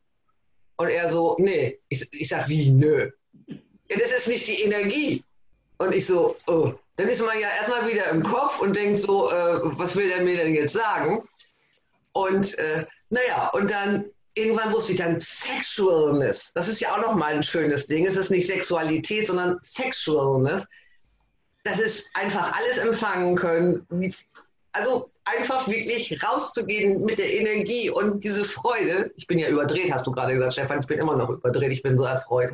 [0.78, 1.80] Und er so, nee.
[1.90, 3.10] Ich, ich sag, wie, nö?
[3.48, 5.24] Ja, das ist nicht die Energie.
[5.78, 6.74] Und ich so, oh.
[6.98, 10.24] Dann ist man ja erstmal wieder im Kopf und denkt so, äh, was will der
[10.24, 11.28] mir denn jetzt sagen?
[12.16, 16.54] Und äh, naja, und dann irgendwann wusste ich dann Sexualness.
[16.54, 18.06] Das ist ja auch nochmal ein schönes Ding.
[18.06, 20.66] Es ist nicht Sexualität, sondern Sexualness.
[21.66, 23.86] Das ist einfach alles empfangen können.
[24.72, 29.12] Also einfach wirklich rauszugehen mit der Energie und diese Freude.
[29.18, 30.80] Ich bin ja überdreht, hast du gerade gesagt, Stefan.
[30.80, 31.72] Ich bin immer noch überdreht.
[31.72, 32.54] Ich bin so erfreut.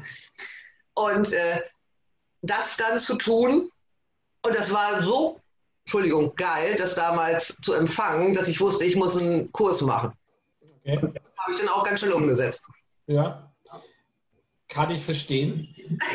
[0.95, 1.62] Und äh,
[2.41, 3.69] das dann zu tun,
[4.43, 5.40] und das war so,
[5.91, 10.13] Entschuldigung, geil, das damals zu empfangen, dass ich wusste, ich muss einen Kurs machen.
[10.86, 10.95] Okay.
[11.01, 12.65] Das habe ich dann auch ganz schnell umgesetzt.
[13.08, 13.51] Ja,
[14.69, 15.67] kann ich verstehen.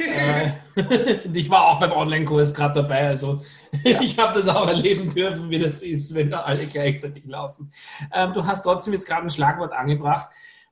[0.02, 0.52] äh,
[1.30, 3.42] ich war auch beim Online-Kurs gerade dabei, also
[3.84, 4.00] ja.
[4.00, 7.70] ich habe das auch erleben dürfen, wie das ist, wenn da alle gleichzeitig laufen.
[8.14, 10.30] Ähm, du hast trotzdem jetzt gerade ein Schlagwort angebracht,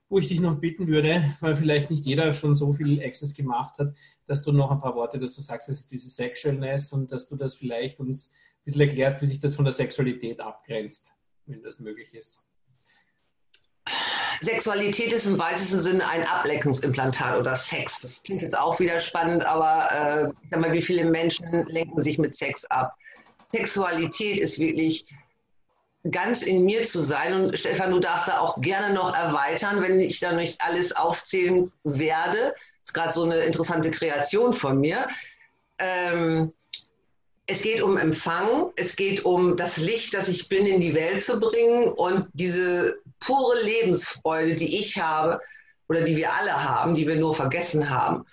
[0.09, 3.77] wo ich dich noch bitten würde, weil vielleicht nicht jeder schon so viel Access gemacht
[3.77, 3.93] hat,
[4.25, 7.35] dass du noch ein paar Worte dazu sagst, das ist diese Sexualness und dass du
[7.35, 8.31] das vielleicht uns
[8.65, 11.13] bisschen erklärst, wie sich das von der Sexualität abgrenzt,
[11.45, 12.43] wenn das möglich ist.
[14.41, 18.01] Sexualität ist im weitesten Sinne ein Ablenkungsimplantat oder Sex.
[18.01, 22.03] Das klingt jetzt auch wieder spannend, aber äh, ich sag mal, wie viele Menschen lenken
[22.03, 22.95] sich mit Sex ab?
[23.51, 25.05] Sexualität ist wirklich
[26.11, 27.33] ganz in mir zu sein.
[27.33, 31.71] Und Stefan, du darfst da auch gerne noch erweitern, wenn ich da nicht alles aufzählen
[31.83, 32.53] werde.
[32.53, 35.07] Das ist gerade so eine interessante Kreation von mir.
[35.79, 36.53] Ähm,
[37.47, 41.23] es geht um Empfang, es geht um das Licht, das ich bin, in die Welt
[41.23, 45.39] zu bringen und diese pure Lebensfreude, die ich habe
[45.87, 48.25] oder die wir alle haben, die wir nur vergessen haben,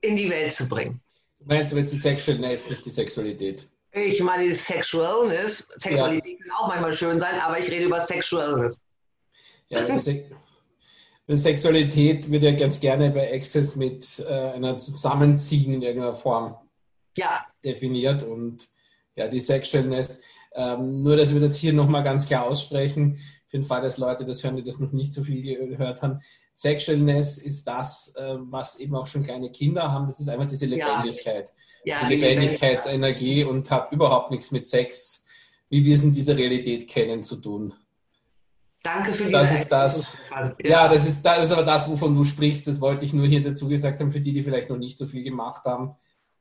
[0.00, 1.00] in die Welt zu bringen.
[1.44, 3.68] Meinst du jetzt die Sexualness, nicht die Sexualität?
[3.92, 6.44] Ich meine, die Sexualness, Sexualität ja.
[6.44, 8.80] kann auch manchmal schön sein, aber ich rede über Sexualness.
[9.68, 10.24] Ja, Se
[11.30, 16.56] Sexualität wird ja ganz gerne bei Access mit äh, einer Zusammenziehen in irgendeiner Form
[17.18, 17.46] ja.
[17.68, 18.68] Definiert und
[19.14, 20.20] ja, die Sexualness.
[20.54, 24.24] Ähm, nur, dass wir das hier nochmal ganz klar aussprechen, für den Fall, dass Leute
[24.24, 26.20] das hören, die das noch nicht so viel gehört haben.
[26.54, 30.06] Sexualness ist das, äh, was eben auch schon kleine Kinder haben.
[30.06, 31.52] Das ist einfach diese Lebendigkeit.
[31.84, 31.96] Ja.
[32.02, 35.24] Ja, diese Lebendigkeitsenergie und hat überhaupt nichts mit Sex,
[35.70, 37.72] wie wir es in dieser Realität kennen, zu tun.
[38.82, 40.16] Danke für Das ist das.
[40.30, 40.54] Ja.
[40.62, 42.66] ja, das ist, das ist aber das, wovon du sprichst.
[42.66, 45.06] Das wollte ich nur hier dazu gesagt haben, für die, die vielleicht noch nicht so
[45.06, 45.94] viel gemacht haben,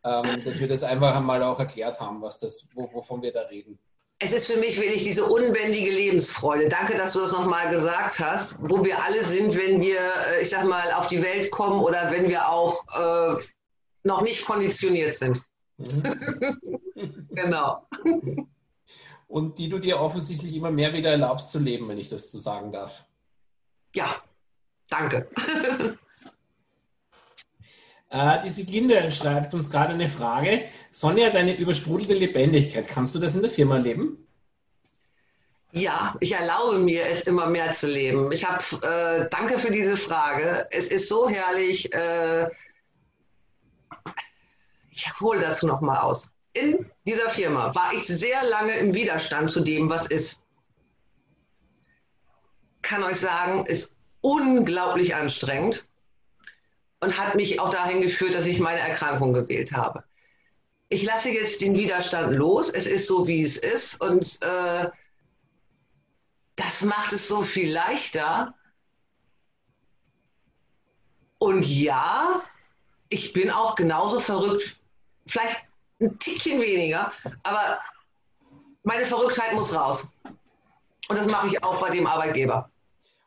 [0.03, 3.79] ähm, dass wir das einfach einmal auch erklärt haben, was das, wovon wir da reden
[4.19, 6.69] es ist für mich wirklich diese unbändige Lebensfreude.
[6.69, 10.49] Danke, dass du das nochmal gesagt hast, wo wir alle sind, wenn wir, äh, ich
[10.49, 13.35] sag mal, auf die Welt kommen oder wenn wir auch äh,
[14.03, 15.41] noch nicht konditioniert sind.
[15.77, 16.57] Mhm.
[17.29, 17.87] genau.
[19.27, 22.39] Und die du dir offensichtlich immer mehr wieder erlaubst zu leben, wenn ich das so
[22.39, 23.05] sagen darf.
[23.93, 24.15] Ja,
[24.89, 25.29] danke.
[28.09, 30.65] Äh, die Siglinde schreibt uns gerade eine Frage.
[30.91, 34.25] Sonja, deine übersprudelte Lebendigkeit, kannst du das in der Firma leben?
[35.73, 38.31] Ja, ich erlaube mir, es immer mehr zu leben.
[38.31, 40.65] Ich habe, äh, danke für diese Frage.
[40.71, 41.93] Es ist so herrlich.
[41.93, 42.49] Äh,
[44.91, 46.29] ich hole dazu noch mal aus.
[46.53, 50.45] In dieser Firma war ich sehr lange im Widerstand zu dem, was ist.
[52.81, 55.87] Kann euch sagen, ist unglaublich anstrengend
[56.99, 60.03] und hat mich auch dahin geführt, dass ich meine Erkrankung gewählt habe.
[60.89, 62.69] Ich lasse jetzt den Widerstand los.
[62.69, 64.01] Es ist so, wie es ist.
[64.01, 64.89] Und äh,
[66.55, 68.53] das macht es so viel leichter.
[71.39, 72.41] Und ja,
[73.09, 74.77] ich bin auch genauso verrückt,
[75.27, 75.61] vielleicht
[76.01, 77.11] ein Tickchen weniger,
[77.43, 77.79] aber
[78.83, 80.09] meine Verrücktheit muss raus.
[81.09, 82.69] Und das mache ich auch bei dem Arbeitgeber.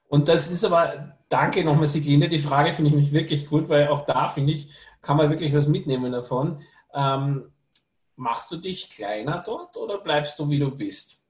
[0.08, 2.28] Und das ist aber Danke nochmal, Sigine.
[2.28, 4.66] Die Frage finde ich mich wirklich gut, weil auch da, finde ich,
[5.00, 6.60] kann man wirklich was mitnehmen davon.
[6.92, 7.52] Ähm,
[8.16, 11.24] machst du dich kleiner dort oder bleibst du, wie du bist?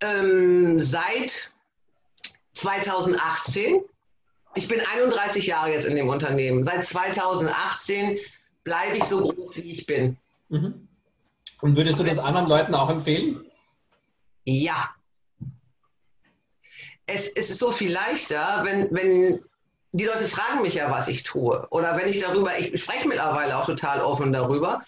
[0.00, 1.50] Ähm, seit
[2.52, 3.82] 2018.
[4.54, 6.62] Ich bin 31 Jahre jetzt in dem Unternehmen.
[6.62, 8.18] Seit 2018
[8.62, 10.16] bleibe ich so groß, wie ich bin.
[10.48, 10.86] Mhm.
[11.60, 13.44] Und würdest du das anderen Leuten auch empfehlen?
[14.44, 14.94] Ja,
[17.06, 19.40] es, ist so viel leichter, wenn, wenn
[19.92, 21.66] die Leute fragen mich ja, was ich tue.
[21.70, 24.82] Oder wenn ich darüber, ich spreche mittlerweile auch total offen darüber.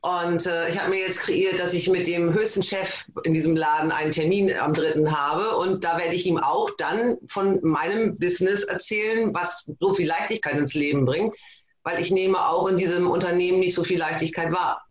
[0.00, 3.56] Und äh, ich habe mir jetzt kreiert, dass ich mit dem höchsten Chef in diesem
[3.56, 5.56] Laden einen Termin am dritten habe.
[5.56, 10.56] Und da werde ich ihm auch dann von meinem Business erzählen, was so viel Leichtigkeit
[10.56, 11.34] ins Leben bringt.
[11.82, 14.86] Weil ich nehme auch in diesem Unternehmen nicht so viel Leichtigkeit wahr.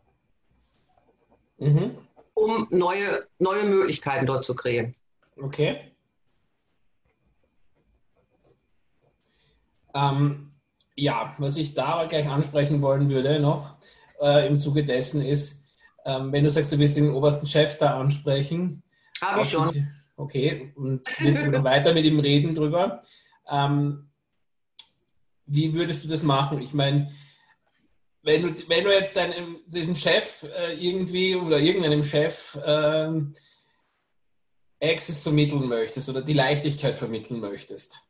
[1.57, 1.97] Mhm.
[2.33, 4.93] Um neue, neue Möglichkeiten dort zu kreieren.
[5.41, 5.86] Okay.
[9.97, 10.51] Ähm,
[10.95, 13.75] ja, was ich da aber gleich ansprechen wollen würde noch
[14.19, 15.65] äh, im Zuge dessen ist,
[16.05, 18.83] ähm, wenn du sagst, du wirst den obersten Chef da ansprechen.
[19.21, 19.69] Habe ich schon.
[19.69, 23.01] Die, okay, und wirst du weiter mit ihm reden drüber.
[23.49, 24.09] Ähm,
[25.45, 26.61] wie würdest du das machen?
[26.61, 27.11] Ich meine,
[28.21, 33.33] wenn du, wenn du jetzt deinem, diesem Chef äh, irgendwie oder irgendeinem Chef ähm,
[34.81, 38.06] Access vermitteln möchtest oder die Leichtigkeit vermitteln möchtest,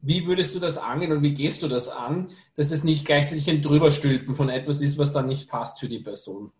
[0.00, 3.48] wie würdest du das angehen und wie gehst du das an, dass es nicht gleichzeitig
[3.50, 6.52] ein Drüberstülpen von etwas ist, was dann nicht passt für die Person?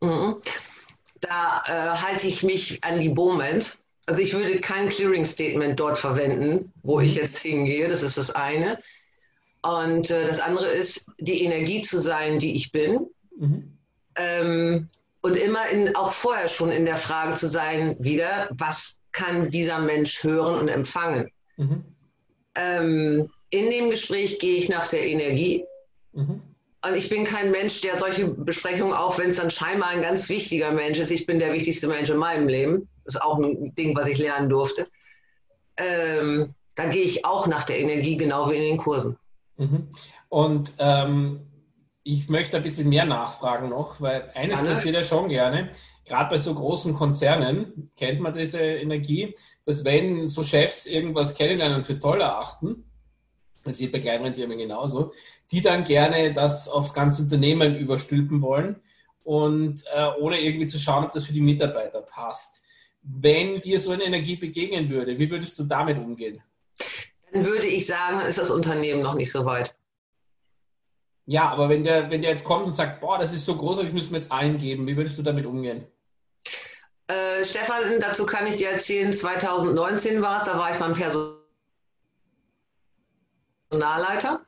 [0.00, 0.36] Mhm.
[1.20, 3.78] Da äh, halte ich mich an die Bowmans.
[4.06, 7.22] Also ich würde kein Clearing Statement dort verwenden, wo ich mhm.
[7.22, 7.88] jetzt hingehe.
[7.88, 8.78] Das ist das eine.
[9.62, 13.06] Und äh, das andere ist, die Energie zu sein, die ich bin.
[13.38, 13.78] Mhm.
[14.16, 14.88] Ähm,
[15.22, 19.78] und immer in, auch vorher schon in der Frage zu sein, wieder, was kann dieser
[19.78, 21.30] Mensch hören und empfangen?
[21.56, 21.84] Mhm.
[22.56, 25.64] Ähm, in dem Gespräch gehe ich nach der Energie.
[26.12, 26.42] Mhm.
[26.86, 30.28] Und ich bin kein Mensch, der solche Besprechungen, auch wenn es dann scheinbar ein ganz
[30.28, 32.88] wichtiger Mensch ist, ich bin der wichtigste Mensch in meinem Leben.
[33.04, 34.86] Das ist auch ein Ding, was ich lernen durfte.
[35.78, 39.16] Ähm, da gehe ich auch nach der Energie, genau wie in den Kursen.
[39.56, 39.88] Mhm.
[40.28, 41.40] Und ähm,
[42.02, 44.74] ich möchte ein bisschen mehr nachfragen noch, weil eines gerne.
[44.74, 45.70] passiert ja schon gerne.
[46.04, 51.78] Gerade bei so großen Konzernen kennt man diese Energie, dass wenn so Chefs irgendwas kennenlernen
[51.78, 52.84] und für toll erachten,
[53.64, 55.12] das sieht bei kleineren Firmen genauso,
[55.50, 58.76] die dann gerne das aufs ganze Unternehmen überstülpen wollen
[59.22, 62.62] und äh, ohne irgendwie zu schauen, ob das für die Mitarbeiter passt.
[63.02, 66.42] Wenn dir so eine Energie begegnen würde, wie würdest du damit umgehen?
[67.32, 69.74] Dann würde ich sagen, ist das Unternehmen noch nicht so weit.
[71.26, 73.94] Ja, aber wenn der, wenn der jetzt kommt und sagt, boah, das ist so großartig,
[73.94, 75.86] müssen wir jetzt eingeben, wie würdest du damit umgehen?
[77.06, 80.94] Äh, Stefan, dazu kann ich dir erzählen, 2019 war es, da war ich beim
[83.70, 84.40] Personalleiter.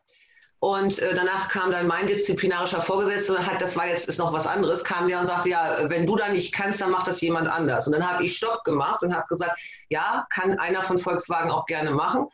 [0.59, 4.33] Und äh, danach kam dann mein disziplinarischer Vorgesetzter und hat, das war jetzt ist noch
[4.33, 7.21] was anderes, kam der und sagte, ja, wenn du da nicht kannst, dann macht das
[7.21, 7.87] jemand anders.
[7.87, 9.59] Und dann habe ich Stopp gemacht und habe gesagt,
[9.90, 12.27] ja, kann einer von Volkswagen auch gerne machen.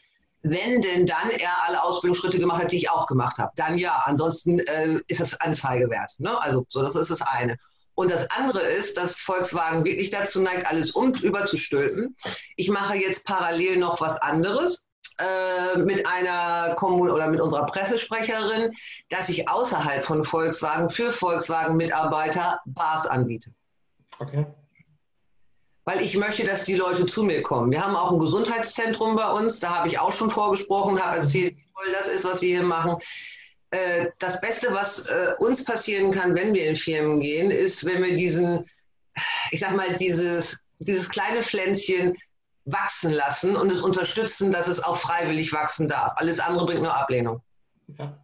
[0.42, 4.02] Wenn denn dann er alle Ausbildungsschritte gemacht hat, die ich auch gemacht habe, dann ja.
[4.06, 6.14] Ansonsten äh, ist das Anzeige wert.
[6.18, 6.40] Ne?
[6.40, 7.58] Also so, das ist das eine.
[7.94, 12.16] Und das andere ist, dass Volkswagen wirklich dazu neigt, alles um überzustülpen.
[12.56, 14.84] Ich mache jetzt parallel noch was anderes
[15.18, 18.72] äh, mit einer Kommun oder mit unserer Pressesprecherin,
[19.10, 23.50] dass ich außerhalb von Volkswagen für Volkswagen-Mitarbeiter Bars anbiete.
[24.18, 24.46] Okay.
[25.84, 27.72] Weil ich möchte, dass die Leute zu mir kommen.
[27.72, 31.56] Wir haben auch ein Gesundheitszentrum bei uns, da habe ich auch schon vorgesprochen, habe erzählt,
[31.56, 32.96] wie toll das ist, was wir hier machen.
[33.72, 38.02] Äh, das Beste, was äh, uns passieren kann, wenn wir in Firmen gehen, ist, wenn
[38.02, 38.66] wir diesen,
[39.50, 42.14] ich sag mal, dieses, dieses kleine Pflänzchen
[42.66, 46.12] wachsen lassen und es unterstützen, dass es auch freiwillig wachsen darf.
[46.16, 47.40] Alles andere bringt nur Ablehnung.
[47.98, 48.22] Ja.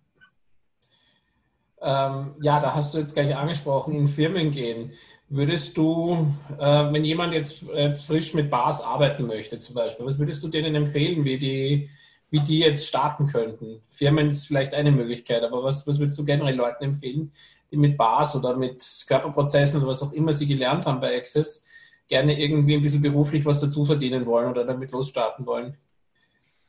[1.81, 4.93] Ähm, ja, da hast du jetzt gleich angesprochen, in Firmen gehen.
[5.31, 6.27] Würdest du,
[6.59, 10.49] äh, wenn jemand jetzt, jetzt frisch mit Bars arbeiten möchte zum Beispiel, was würdest du
[10.49, 11.91] denen empfehlen, wie die
[12.31, 13.81] wie die jetzt starten könnten.
[13.91, 17.33] Firmen ist vielleicht eine Möglichkeit, aber was, was würdest du generell Leuten empfehlen,
[17.71, 21.65] die mit Bars oder mit Körperprozessen oder was auch immer sie gelernt haben bei Access,
[22.07, 25.77] gerne irgendwie ein bisschen beruflich was dazu verdienen wollen oder damit losstarten wollen?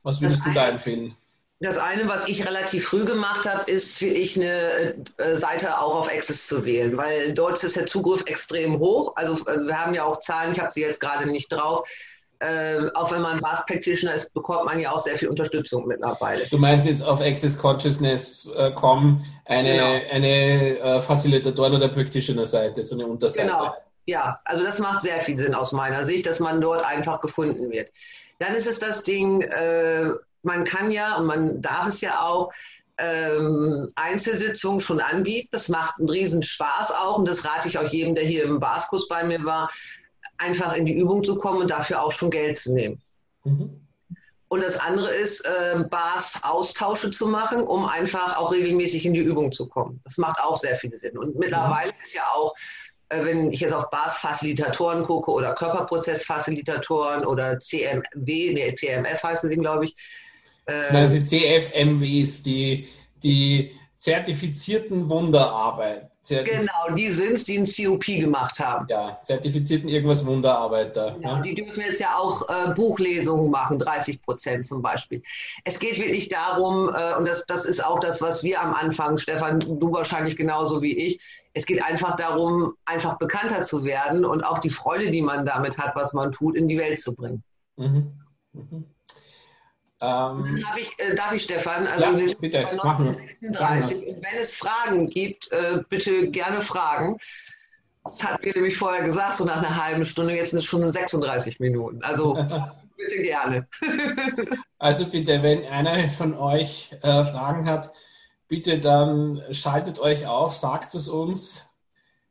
[0.04, 1.16] Was würdest das du da empfehlen?
[1.62, 5.94] Das eine, was ich relativ früh gemacht habe, ist für ich eine äh, Seite auch
[5.94, 9.14] auf Access zu wählen, weil dort ist der Zugriff extrem hoch.
[9.18, 11.86] Also äh, wir haben ja auch Zahlen, ich habe sie jetzt gerade nicht drauf,
[12.40, 16.46] äh, auch wenn man Bars Practitioner ist, bekommt man ja auch sehr viel Unterstützung mittlerweile.
[16.50, 20.12] Du meinst jetzt auf Access Consciousness.com äh, eine, genau.
[20.12, 23.48] eine äh, Facilitatoren- oder Practitioner-Seite, so eine Unterseite.
[23.48, 23.76] Genau,
[24.06, 27.70] ja, also das macht sehr viel Sinn aus meiner Sicht, dass man dort einfach gefunden
[27.72, 27.92] wird.
[28.40, 30.10] Dann ist es das Ding, äh,
[30.44, 32.52] man kann ja und man darf es ja auch
[32.98, 35.50] ähm, Einzelsitzungen schon anbieten.
[35.52, 38.60] Das macht einen riesen Spaß auch und das rate ich auch jedem, der hier im
[38.60, 39.70] Baskurs bei mir war,
[40.40, 43.02] einfach in die Übung zu kommen und dafür auch schon Geld zu nehmen.
[43.44, 43.82] Mhm.
[44.48, 49.20] Und das andere ist, äh, Bars Austausche zu machen, um einfach auch regelmäßig in die
[49.20, 50.02] Übung zu kommen.
[50.04, 51.18] Das macht auch sehr viel Sinn.
[51.18, 52.56] Und mittlerweile ist ja auch,
[53.10, 59.50] äh, wenn ich jetzt auf Bars Facilitatoren gucke oder Körperprozessfacilitatoren oder CMW, nee, CMF heißen
[59.50, 59.96] sie, glaube ich,
[60.70, 62.88] Äh, also die CFMWs, die,
[63.24, 66.10] die zertifizierten Wunderarbeit.
[66.30, 68.86] Genau, die sind es, die ein COP gemacht haben.
[68.90, 71.16] Ja, zertifizierten irgendwas Wunderarbeiter.
[71.20, 71.42] Genau, ja.
[71.42, 75.22] die dürfen jetzt ja auch äh, Buchlesungen machen, 30 Prozent zum Beispiel.
[75.64, 79.18] Es geht wirklich darum, äh, und das, das ist auch das, was wir am Anfang,
[79.18, 81.20] Stefan, du wahrscheinlich genauso wie ich,
[81.54, 85.78] es geht einfach darum, einfach bekannter zu werden und auch die Freude, die man damit
[85.78, 87.44] hat, was man tut, in die Welt zu bringen.
[87.78, 88.14] Mhm.
[88.54, 88.86] Mhm.
[90.02, 91.86] Ähm, darf, ich, äh, darf ich, Stefan?
[91.88, 94.08] Also ja, wir bitte, bei 1936.
[94.08, 97.18] Und wenn es Fragen gibt, äh, bitte gerne fragen.
[98.04, 100.90] Das hat mir nämlich vorher gesagt, so nach einer halben Stunde, jetzt sind es schon
[100.90, 102.02] 36 Minuten.
[102.02, 102.34] Also
[102.98, 103.68] bitte gerne.
[104.80, 107.92] also bitte, wenn einer von euch äh, Fragen hat,
[108.48, 111.70] bitte dann schaltet euch auf, sagt es uns.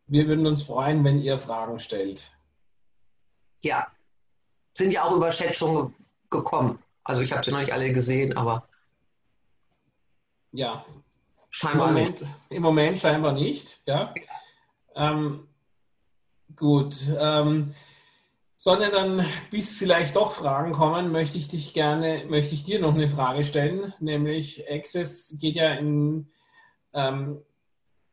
[0.06, 2.30] Wir würden uns freuen, wenn ihr Fragen stellt.
[3.60, 3.88] Ja,
[4.74, 5.94] sind ja auch über Chat schon
[6.30, 6.78] gekommen.
[7.08, 8.68] Also ich habe sie noch nicht alle gesehen, aber.
[10.52, 10.84] Ja.
[11.48, 12.34] Scheinbar Im Moment, nicht.
[12.50, 14.12] Im Moment scheinbar nicht, ja.
[14.94, 15.48] Ähm,
[16.54, 16.98] gut.
[17.18, 17.74] Ähm,
[18.56, 22.94] sondern dann, bis vielleicht doch Fragen kommen, möchte ich dich gerne, möchte ich dir noch
[22.94, 26.30] eine Frage stellen, nämlich Access geht ja in
[26.92, 27.40] ähm,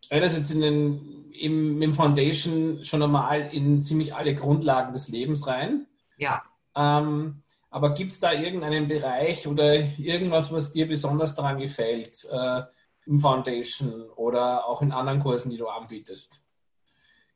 [0.09, 5.85] einerseits in den, im, im Foundation schon einmal in ziemlich alle Grundlagen des Lebens rein.
[6.17, 6.43] Ja.
[6.75, 7.41] Ähm,
[7.75, 12.61] aber gibt es da irgendeinen Bereich oder irgendwas, was dir besonders daran gefällt äh,
[13.05, 16.41] im Foundation oder auch in anderen Kursen, die du anbietest?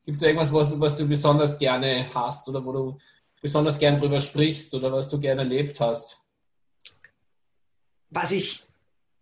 [0.06, 2.98] Gibt es irgendwas, was, was, du besonders gerne hast oder wo du
[3.42, 6.22] besonders gern drüber sprichst oder was du gerne erlebt hast?
[8.08, 8.64] Was ich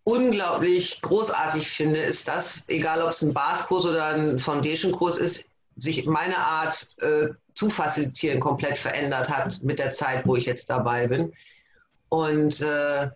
[0.05, 5.49] unglaublich großartig finde, ist das, egal ob es ein Bars-Kurs oder ein Foundation-Kurs ist,
[5.79, 10.69] sich meine Art äh, zu facilitieren komplett verändert hat mit der Zeit, wo ich jetzt
[10.69, 11.33] dabei bin.
[12.09, 13.09] Und äh,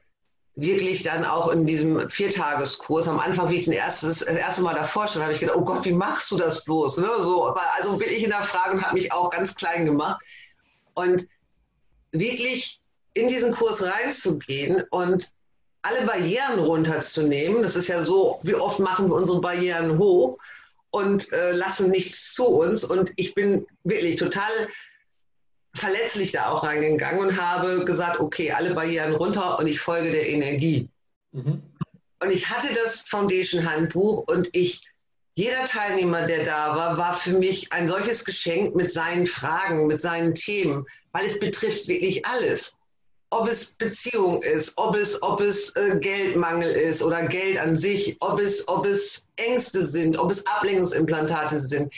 [0.55, 4.75] wirklich dann auch in diesem Viertageskurs, am Anfang, wie ich den erstes, das erste Mal
[4.75, 6.97] davor stand, habe ich gedacht, oh Gott, wie machst du das bloß?
[6.97, 7.09] Ne?
[7.21, 10.21] So, also wirklich in der Frage und habe mich auch ganz klein gemacht.
[10.93, 11.27] Und
[12.11, 12.79] wirklich
[13.15, 15.31] in diesen Kurs reinzugehen und
[15.81, 20.37] alle Barrieren runterzunehmen, das ist ja so, wie oft machen wir unsere Barrieren hoch
[20.93, 22.83] und äh, lassen nichts zu uns.
[22.83, 24.51] Und ich bin wirklich total
[25.75, 30.29] verletzlich da auch reingegangen und habe gesagt, okay, alle Barrieren runter und ich folge der
[30.29, 30.87] Energie.
[31.31, 31.63] Mhm.
[32.21, 34.87] Und ich hatte das Foundation Handbuch und ich,
[35.33, 39.99] jeder Teilnehmer, der da war, war für mich ein solches Geschenk mit seinen Fragen, mit
[39.99, 42.77] seinen Themen, weil es betrifft wirklich alles
[43.33, 48.15] ob es Beziehung ist, ob es, ob es äh, Geldmangel ist oder Geld an sich,
[48.19, 51.91] ob es, ob es Ängste sind, ob es Ablenkungsimplantate sind.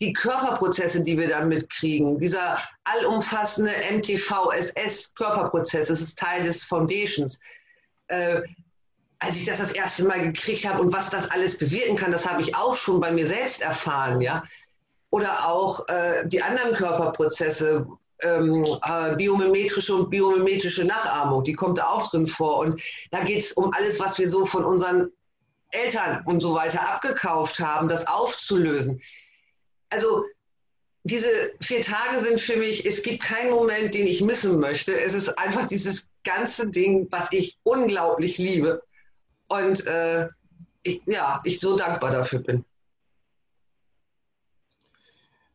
[0.00, 7.40] Die Körperprozesse, die wir da mitkriegen, dieser allumfassende MTVSS-Körperprozess, das ist Teil des Foundations.
[8.06, 8.42] Äh,
[9.18, 12.26] als ich das das erste Mal gekriegt habe und was das alles bewirken kann, das
[12.28, 14.44] habe ich auch schon bei mir selbst erfahren, ja.
[15.10, 17.86] Oder auch äh, die anderen Körperprozesse,
[18.22, 22.58] ähm, äh, biomimetrische und biomimetrische Nachahmung, die kommt da auch drin vor.
[22.58, 25.10] Und da geht es um alles, was wir so von unseren
[25.70, 29.00] Eltern und so weiter abgekauft haben, das aufzulösen.
[29.90, 30.24] Also
[31.04, 31.28] diese
[31.60, 34.98] vier Tage sind für mich, es gibt keinen Moment, den ich missen möchte.
[35.00, 38.82] Es ist einfach dieses ganze Ding, was ich unglaublich liebe.
[39.48, 40.28] Und äh,
[40.82, 42.64] ich, ja, ich so dankbar dafür bin.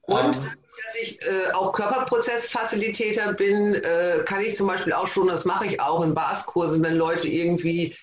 [0.01, 5.27] Und ähm dass ich äh, auch Körperprozessfacilitator bin, äh, kann ich zum Beispiel auch schon,
[5.27, 7.95] das mache ich auch in Baskursen, wenn Leute irgendwie,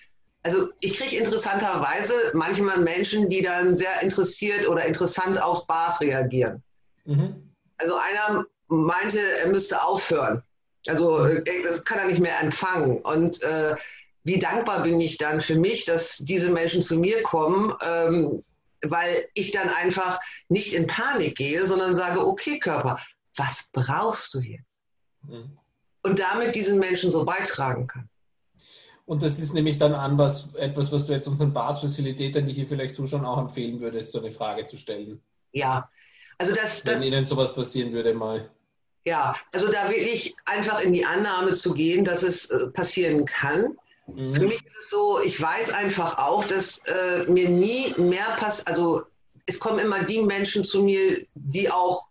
[0.43, 6.63] also ich kriege interessanterweise manchmal Menschen, die dann sehr interessiert oder interessant auf Bars reagieren.
[7.05, 7.51] Mhm.
[7.77, 10.41] Also einer meinte, er müsste aufhören.
[10.87, 13.01] Also äh, das kann er nicht mehr empfangen.
[13.01, 13.75] Und äh,
[14.23, 18.41] wie dankbar bin ich dann für mich, dass diese Menschen zu mir kommen, ähm,
[18.83, 20.19] weil ich dann einfach
[20.49, 22.99] nicht in Panik gehe, sondern sage, okay Körper,
[23.35, 24.81] was brauchst du jetzt?
[25.23, 25.57] Mhm.
[26.03, 28.09] Und damit diesen Menschen so beitragen kann.
[29.05, 32.67] Und das ist nämlich dann an was, etwas, was du jetzt unseren Bars-Facilitätern, die hier
[32.67, 35.21] vielleicht zuschauen, auch empfehlen würdest, so eine Frage zu stellen.
[35.51, 35.89] Ja,
[36.37, 36.85] also das...
[36.85, 38.49] Wenn das, Ihnen sowas passieren würde mal.
[39.05, 43.77] Ja, also da wirklich einfach in die Annahme zu gehen, dass es äh, passieren kann
[44.07, 44.35] Mhm.
[44.35, 48.67] Für mich ist es so, ich weiß einfach auch, dass äh, mir nie mehr passt,
[48.67, 49.03] also
[49.45, 52.07] es kommen immer die Menschen zu mir, die auch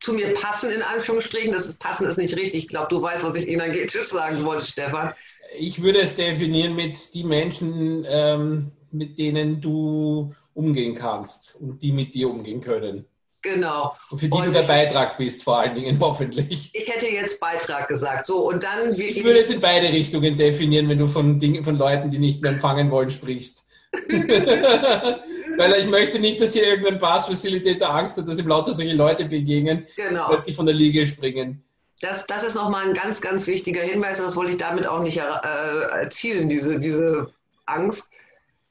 [0.00, 1.52] zu mir passen, in Anführungsstrichen.
[1.52, 2.64] Das ist, passen ist nicht richtig.
[2.64, 5.14] Ich glaube, du weißt, was ich energetisch sagen wollte, Stefan.
[5.58, 11.92] Ich würde es definieren mit die Menschen, ähm, mit denen du umgehen kannst und die
[11.92, 13.06] mit dir umgehen können.
[13.42, 13.96] Genau.
[14.10, 16.70] Und für die und du der Beitrag bist, vor allen Dingen hoffentlich.
[16.74, 18.26] Ich hätte jetzt Beitrag gesagt.
[18.26, 19.18] So, und dann wirklich.
[19.18, 22.42] Ich würde es in beide Richtungen definieren, wenn du von Dingen, von Leuten, die nicht
[22.42, 23.66] mehr empfangen wollen, sprichst.
[24.08, 29.24] Weil ich möchte nicht, dass hier irgendein Pass-Facilitator Angst hat, dass ihm lauter solche Leute
[29.24, 30.28] begegnen, genau.
[30.28, 31.64] plötzlich von der Liege springen.
[32.00, 35.00] Das, das ist nochmal ein ganz, ganz wichtiger Hinweis und das wollte ich damit auch
[35.00, 37.32] nicht äh, erzielen, diese, diese
[37.66, 38.10] Angst.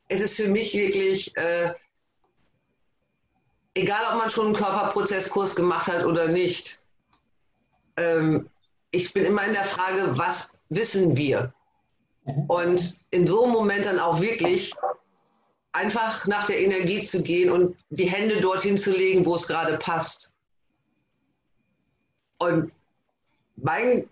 [0.08, 1.72] Es ist für mich wirklich, äh,
[3.78, 6.80] egal ob man schon einen Körperprozesskurs gemacht hat oder nicht,
[7.98, 8.50] ähm,
[8.92, 11.54] ich bin immer in der Frage, was wissen wir?
[12.26, 12.46] Mhm.
[12.48, 14.74] Und in so einem Moment dann auch wirklich
[15.72, 19.78] einfach nach der Energie zu gehen und die Hände dorthin zu legen, wo es gerade
[19.78, 20.34] passt.
[22.40, 22.72] Und
[23.58, 24.10] mein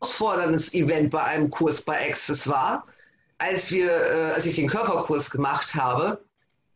[0.00, 2.86] herausforderndes Event bei einem Kurs bei Access war,
[3.42, 6.24] als, wir, äh, als ich den Körperkurs gemacht habe,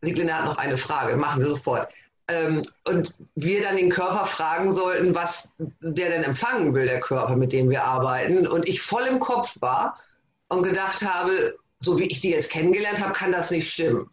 [0.01, 1.89] Sieglinde hat noch eine Frage, machen wir sofort.
[2.27, 7.37] Ähm, und wir dann den Körper fragen sollten, was der denn empfangen will, der Körper,
[7.37, 8.45] mit dem wir arbeiten.
[8.47, 9.97] Und ich voll im Kopf war
[10.49, 14.09] und gedacht habe, so wie ich die jetzt kennengelernt habe, kann das nicht stimmen.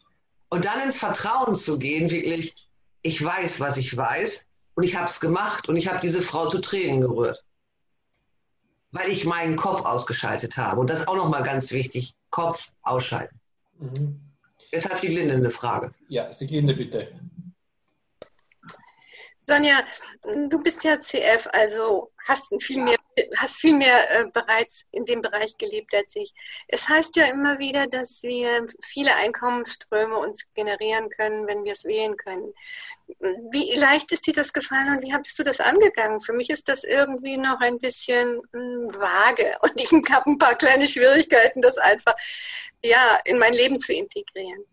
[0.49, 2.55] Und dann ins Vertrauen zu gehen, wirklich,
[3.03, 4.47] ich weiß, was ich weiß
[4.77, 7.43] und ich habe es gemacht und ich habe diese Frau zu Tränen gerührt,
[8.93, 10.81] weil ich meinen Kopf ausgeschaltet habe.
[10.81, 13.41] Und das ist auch nochmal ganz wichtig, Kopf ausschalten.
[13.79, 14.21] Mhm.
[14.73, 15.93] Jetzt hat Sieglinde eine Frage.
[16.09, 17.21] Ja, Sieglinde, bitte.
[19.39, 19.85] Sonja,
[20.51, 22.97] du bist ja CF, also hast viel mehr,
[23.37, 26.33] hast viel mehr äh, bereits in dem Bereich gelebt als ich.
[26.69, 31.85] Es heißt ja immer wieder, dass wir viele Einkommensströme uns generieren können, wenn wir es
[31.85, 32.53] wählen können.
[33.51, 36.21] Wie leicht ist dir das gefallen und wie hast du das angegangen?
[36.21, 40.39] Für mich ist das irgendwie noch ein bisschen mh, hm, vage und ich habe ein
[40.39, 42.15] paar kleine Schwierigkeiten, das einfach
[42.83, 44.65] ja in mein Leben zu integrieren.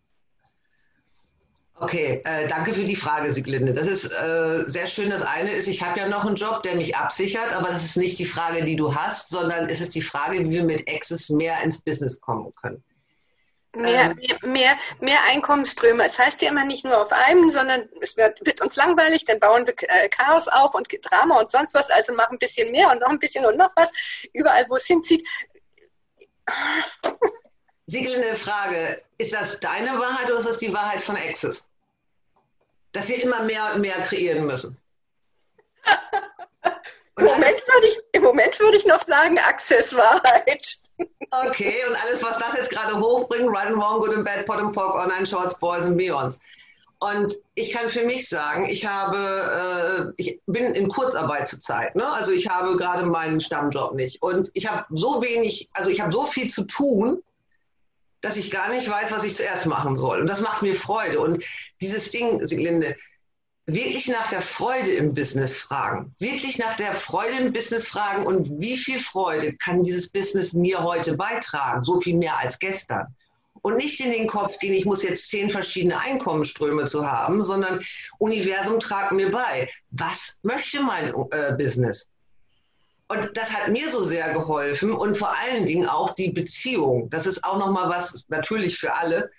[1.82, 3.73] Okay, äh, danke für die Frage, Sieglinde.
[3.73, 5.09] Das ist äh, sehr schön.
[5.09, 7.97] Das eine ist, ich habe ja noch einen Job, der mich absichert, aber das ist
[7.97, 11.29] nicht die Frage, die du hast, sondern es ist die Frage, wie wir mit Access
[11.29, 12.84] mehr ins Business kommen können.
[13.75, 16.05] Mehr, ähm, mehr, mehr, mehr Einkommensströme.
[16.05, 19.39] Es heißt ja immer nicht nur auf einem, sondern es wird, wird uns langweilig, dann
[19.39, 22.91] bauen wir äh, Chaos auf und Drama und sonst was, also machen ein bisschen mehr
[22.91, 23.91] und noch ein bisschen und noch was,
[24.34, 25.27] überall wo es hinzieht.
[27.88, 31.65] Sieglinde Frage, ist das deine Wahrheit oder ist das die Wahrheit von Access?
[32.91, 34.77] Dass wir immer mehr und mehr kreieren müssen.
[37.17, 40.77] Im Moment, würde ich, Im Moment würde ich noch sagen, Access-Wahrheit.
[41.31, 44.59] Okay, und alles, was das jetzt gerade hochbringt, Right and Wrong, Good and Bad, Pot
[44.59, 46.39] and Pork, Online Shorts, Boys and Beyonds.
[46.99, 51.95] Und ich kann für mich sagen, ich habe, äh, ich bin in Kurzarbeit zurzeit.
[51.95, 52.07] Ne?
[52.07, 54.21] Also ich habe gerade meinen Stammjob nicht.
[54.21, 57.23] Und ich habe so wenig, also ich habe so viel zu tun,
[58.22, 60.22] dass ich gar nicht weiß, was ich zuerst machen soll.
[60.22, 61.19] Und das macht mir Freude.
[61.19, 61.43] Und
[61.82, 62.95] dieses Ding, Sieglinde,
[63.65, 66.13] wirklich nach der Freude im Business fragen.
[66.19, 70.84] Wirklich nach der Freude im Business fragen und wie viel Freude kann dieses Business mir
[70.84, 71.84] heute beitragen?
[71.84, 73.15] So viel mehr als gestern.
[73.63, 77.84] Und nicht in den Kopf gehen, ich muss jetzt zehn verschiedene Einkommensströme zu haben, sondern
[78.17, 79.69] Universum tragt mir bei.
[79.91, 82.07] Was möchte mein äh, Business?
[83.12, 87.09] Und das hat mir so sehr geholfen und vor allen Dingen auch die Beziehung.
[87.09, 89.30] Das ist auch nochmal was natürlich für alle.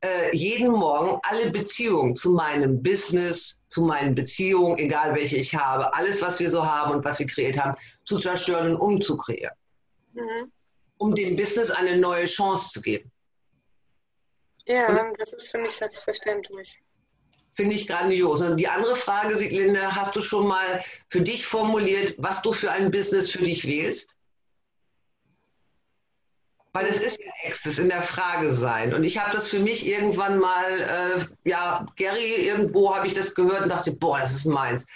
[0.00, 5.92] Äh, jeden Morgen alle Beziehungen zu meinem Business, zu meinen Beziehungen, egal welche ich habe,
[5.94, 9.56] alles, was wir so haben und was wir kreiert haben, zu zerstören und umzukreieren.
[10.12, 10.52] Mhm.
[10.98, 13.10] Um dem Business eine neue Chance zu geben.
[14.66, 16.80] Ja, und das ist für mich selbstverständlich.
[17.60, 18.40] Finde ich grandios.
[18.40, 22.70] Und die andere Frage, Sieglinde, hast du schon mal für dich formuliert, was du für
[22.70, 24.14] ein Business für dich wählst?
[26.72, 28.94] Weil es ist ja Access in der Frage sein.
[28.94, 30.70] Und ich habe das für mich irgendwann mal,
[31.44, 34.86] äh, ja, Gary, irgendwo habe ich das gehört und dachte, boah, das ist meins.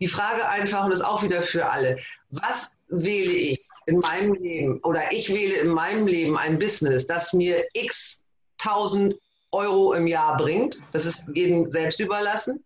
[0.00, 1.98] Die Frage einfach, und das auch wieder für alle,
[2.30, 7.34] was wähle ich in meinem Leben oder ich wähle in meinem Leben ein Business, das
[7.34, 8.24] mir x
[8.56, 9.16] tausend
[9.52, 12.64] Euro im Jahr bringt, das ist jedem selbst überlassen,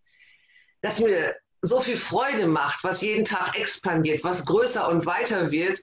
[0.83, 5.81] das mir so viel Freude macht, was jeden Tag expandiert, was größer und weiter wird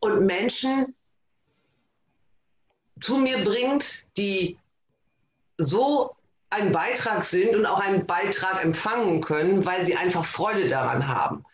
[0.00, 0.94] und Menschen
[3.00, 4.58] zu mir bringt, die
[5.58, 6.16] so
[6.50, 11.44] ein Beitrag sind und auch einen Beitrag empfangen können, weil sie einfach Freude daran haben.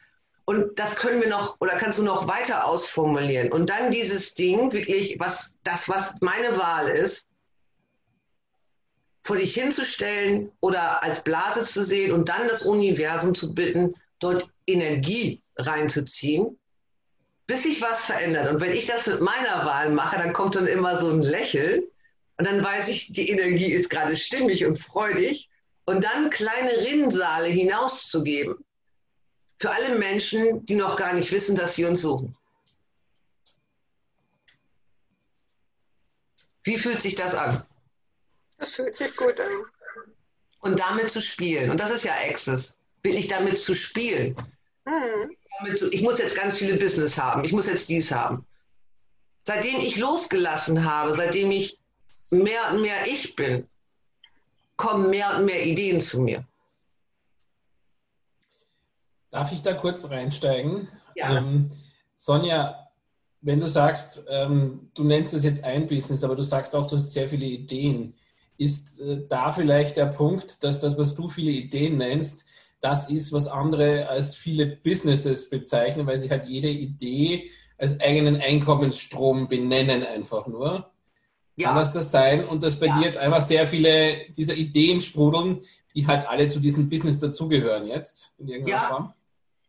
[0.44, 3.52] Und das können wir noch, oder kannst du noch weiter ausformulieren.
[3.52, 7.28] Und dann dieses Ding, wirklich, was das, was meine Wahl ist,
[9.22, 14.48] vor dich hinzustellen oder als Blase zu sehen und dann das Universum zu bitten, dort
[14.66, 16.58] Energie reinzuziehen,
[17.46, 18.50] bis sich was verändert.
[18.50, 21.82] Und wenn ich das mit meiner Wahl mache, dann kommt dann immer so ein Lächeln,
[22.40, 25.50] Und dann weiß ich, die Energie ist gerade stimmig und freudig.
[25.84, 28.54] Und dann kleine Rinnsale hinauszugeben
[29.58, 32.34] für alle Menschen, die noch gar nicht wissen, dass sie uns suchen.
[36.62, 37.62] Wie fühlt sich das an?
[38.60, 39.64] Das fühlt sich gut an.
[40.60, 41.70] Und damit zu spielen.
[41.70, 42.76] Und das ist ja Access.
[43.02, 44.36] Wirklich damit zu spielen.
[44.84, 45.36] Mhm.
[45.58, 47.42] Damit, ich muss jetzt ganz viele Business haben.
[47.42, 48.46] Ich muss jetzt dies haben.
[49.42, 51.78] Seitdem ich losgelassen habe, seitdem ich
[52.30, 53.66] mehr und mehr ich bin,
[54.76, 56.44] kommen mehr und mehr Ideen zu mir.
[59.30, 60.88] Darf ich da kurz reinsteigen?
[61.14, 61.38] Ja.
[61.38, 61.70] Ähm,
[62.16, 62.90] Sonja,
[63.40, 66.96] wenn du sagst, ähm, du nennst es jetzt ein Business, aber du sagst auch, du
[66.96, 68.14] hast sehr viele Ideen.
[68.60, 72.46] Ist äh, da vielleicht der Punkt, dass das, was du viele Ideen nennst,
[72.82, 78.36] das ist, was andere als viele Businesses bezeichnen, weil sie halt jede Idee als eigenen
[78.36, 80.90] Einkommensstrom benennen, einfach nur?
[81.56, 81.68] Ja.
[81.68, 82.44] Kann das das sein?
[82.46, 82.98] Und dass bei Ja.
[82.98, 85.62] dir jetzt einfach sehr viele dieser Ideen sprudeln,
[85.94, 88.88] die halt alle zu diesem Business dazugehören jetzt in irgendeiner Ja.
[88.88, 89.14] Form?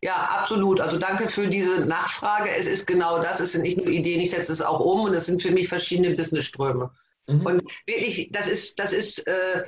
[0.04, 0.82] Ja, absolut.
[0.82, 2.50] Also danke für diese Nachfrage.
[2.60, 3.40] Es ist genau das.
[3.40, 5.70] Es sind nicht nur Ideen, ich setze es auch um und es sind für mich
[5.70, 6.92] verschiedene Businessströme.
[7.32, 7.46] Mhm.
[7.46, 9.64] Und wirklich, das ist, das ist äh,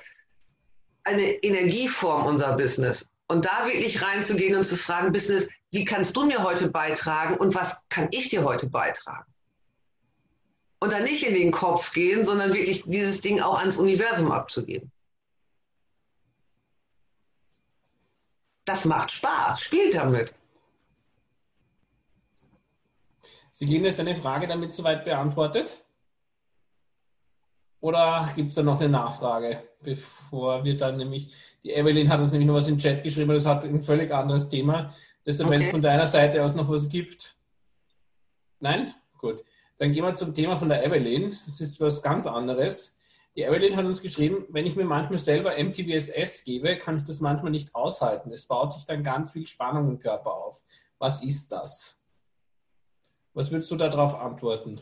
[1.04, 3.10] eine Energieform unser Business.
[3.28, 7.56] Und da wirklich reinzugehen und zu fragen, Business, wie kannst du mir heute beitragen und
[7.56, 9.32] was kann ich dir heute beitragen?
[10.80, 14.92] Und dann nicht in den Kopf gehen, sondern wirklich dieses Ding auch ans Universum abzugeben.
[18.66, 19.62] Das macht Spaß.
[19.62, 20.34] Spielt damit.
[23.52, 25.83] Sie gehen jetzt eine Frage damit soweit beantwortet?
[27.84, 31.34] Oder gibt es da noch eine Nachfrage, bevor wir dann nämlich,
[31.66, 34.10] die Evelyn hat uns nämlich noch was in den Chat geschrieben, das hat ein völlig
[34.10, 34.96] anderes Thema.
[35.26, 35.72] Deshalb, wenn es Okay.
[35.74, 37.36] von deiner Seite aus noch was gibt.
[38.62, 38.94] Nein?
[39.18, 39.44] Gut.
[39.80, 41.32] Dann gehen wir zum Thema von der Evelyn.
[41.32, 43.02] Das ist was ganz anderes.
[43.36, 47.20] Die Evelyn hat uns geschrieben, wenn ich mir manchmal selber MTBSS gebe, kann ich das
[47.20, 48.32] manchmal nicht aushalten.
[48.32, 50.64] Es baut sich dann ganz viel Spannung im Körper auf.
[51.00, 52.02] Was ist das?
[53.34, 54.80] Was würdest du darauf antworten?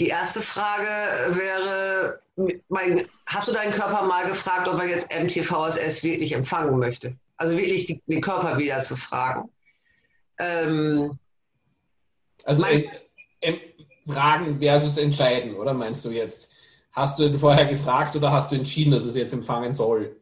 [0.00, 2.22] Die erste Frage wäre,
[2.68, 7.14] mein, hast du deinen Körper mal gefragt, ob er jetzt MTVSS wirklich empfangen möchte?
[7.36, 9.50] Also wirklich die, den Körper wieder zu fragen.
[10.38, 11.18] Ähm,
[12.44, 12.90] Also Mein-
[13.42, 13.58] äh,
[14.08, 16.50] Fragen versus entscheiden, oder meinst du jetzt?
[16.92, 20.16] Hast du ihn vorher gefragt oder hast du entschieden, dass es jetzt empfangen soll?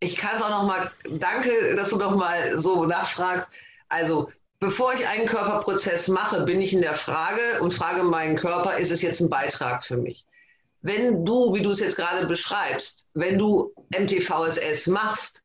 [0.00, 3.48] ich kann es auch noch mal, danke, dass du noch mal so nachfragst.
[3.88, 4.32] Also,
[4.62, 8.92] bevor ich einen Körperprozess mache, bin ich in der Frage und frage meinen Körper, ist
[8.92, 10.24] es jetzt ein Beitrag für mich?
[10.82, 15.42] Wenn du, wie du es jetzt gerade beschreibst, wenn du MTVSS machst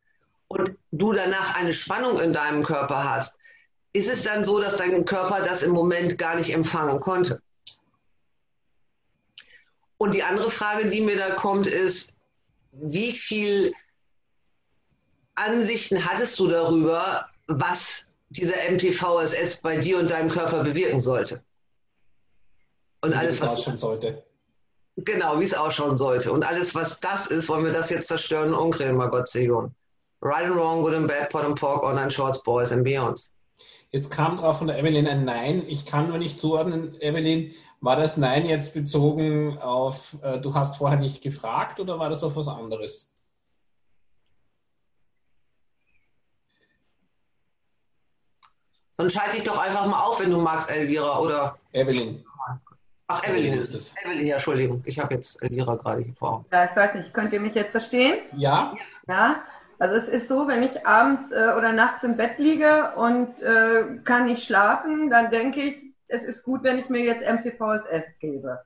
[0.50, 3.40] und du danach eine Spannung in deinem Körper hast,
[3.92, 7.42] ist es dann so, dass dein Körper das im Moment gar nicht empfangen konnte?
[9.98, 12.16] Und die andere Frage, die mir da kommt, ist,
[12.72, 13.74] wie viel
[15.34, 21.44] Ansichten hattest du darüber, was dieser MTVSS bei dir und deinem Körper bewirken sollte?
[23.02, 24.24] Und Wie alles, das was ausschauen sollte.
[24.98, 26.32] genau, wie es ausschauen sollte.
[26.32, 29.46] Und alles, was das ist, wollen wir das jetzt zerstören und umdrehen, mal Gott sei
[29.46, 29.72] Dank.
[30.22, 33.32] Right and wrong, good and bad, pot and pork, online shorts, boys and beyonds.
[33.92, 35.64] Jetzt kam drauf von der Evelyn ein Nein.
[35.68, 40.78] Ich kann nur nicht zuordnen, Evelyn, war das Nein jetzt bezogen auf, äh, du hast
[40.78, 43.14] vorher nicht gefragt oder war das auf was anderes?
[48.98, 51.20] Dann schalte ich doch einfach mal auf, wenn du magst, Elvira.
[51.20, 52.26] Oder, Evelyn.
[53.08, 53.96] ach, Evelyn Evelyn ist es.
[54.04, 54.84] Evelyn, ja, Entschuldigung.
[54.86, 56.46] Ich habe jetzt Elvira gerade hier vor.
[56.52, 58.20] Ja, ich weiß nicht, könnt ihr mich jetzt verstehen?
[58.36, 58.76] Ja?
[59.08, 59.44] Ja,
[59.80, 64.00] also es ist so, wenn ich abends äh, oder nachts im Bett liege und äh,
[64.04, 68.60] kann nicht schlafen, dann denke ich, es ist gut, wenn ich mir jetzt MTVSS gebe.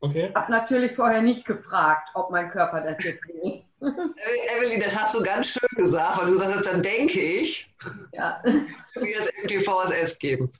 [0.00, 0.28] Okay.
[0.30, 3.62] Ich habe natürlich vorher nicht gefragt, ob mein Körper das jetzt will.
[3.80, 7.70] Äh, Evelyn, das hast du ganz schön gesagt, weil du sagst, dann denke ich,
[8.12, 8.40] Ja.
[8.44, 10.50] will jetzt MTVSS geben.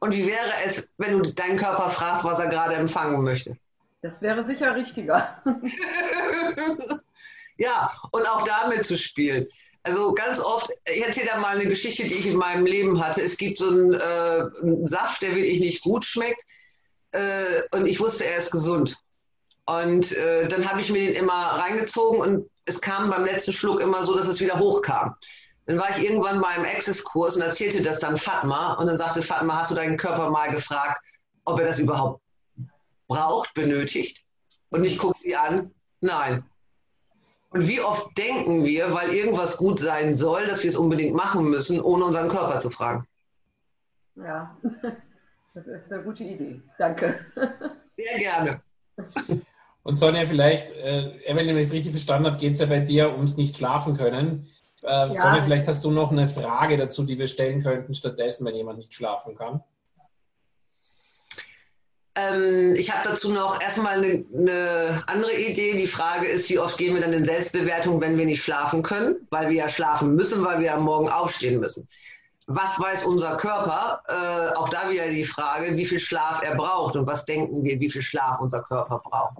[0.00, 3.56] Und wie wäre es, wenn du deinen Körper fragst, was er gerade empfangen möchte?
[4.02, 5.42] Das wäre sicher richtiger.
[7.56, 9.46] ja, und auch damit zu spielen.
[9.82, 13.22] Also ganz oft, ich erzähle da mal eine Geschichte, die ich in meinem Leben hatte.
[13.22, 16.42] Es gibt so einen, äh, einen Saft, der wirklich nicht gut schmeckt.
[17.12, 18.96] Äh, und ich wusste, er ist gesund.
[19.66, 23.80] Und äh, dann habe ich mir den immer reingezogen und es kam beim letzten Schluck
[23.80, 25.14] immer so, dass es wieder hochkam.
[25.66, 28.74] Dann war ich irgendwann bei einem Access-Kurs und erzählte das dann Fatma.
[28.74, 31.00] Und dann sagte Fatma, hast du deinen Körper mal gefragt,
[31.44, 32.22] ob er das überhaupt
[33.08, 34.22] braucht, benötigt?
[34.70, 36.44] Und ich gucke sie an, nein.
[37.50, 41.48] Und wie oft denken wir, weil irgendwas gut sein soll, dass wir es unbedingt machen
[41.48, 43.06] müssen, ohne unseren Körper zu fragen?
[44.16, 44.56] Ja,
[45.54, 46.60] das ist eine gute Idee.
[46.78, 47.24] Danke.
[47.96, 48.62] Sehr gerne.
[49.84, 53.12] Und Sonja, vielleicht, äh, wenn ich es richtig verstanden habe, geht es ja bei dir
[53.12, 54.48] ums nicht schlafen können.
[54.82, 55.14] Äh, ja.
[55.14, 58.78] Sonja, vielleicht hast du noch eine Frage dazu, die wir stellen könnten, stattdessen, wenn jemand
[58.78, 59.62] nicht schlafen kann.
[62.16, 65.76] Ähm, ich habe dazu noch erstmal eine, eine, andere Idee.
[65.76, 69.26] Die Frage ist, wie oft gehen wir dann in Selbstbewertung, wenn wir nicht schlafen können,
[69.30, 71.86] weil wir ja schlafen müssen, weil wir ja morgen aufstehen müssen.
[72.46, 74.02] Was weiß unser Körper?
[74.08, 77.78] Äh, auch da wieder die Frage, wie viel Schlaf er braucht und was denken wir,
[77.80, 79.38] wie viel Schlaf unser Körper braucht.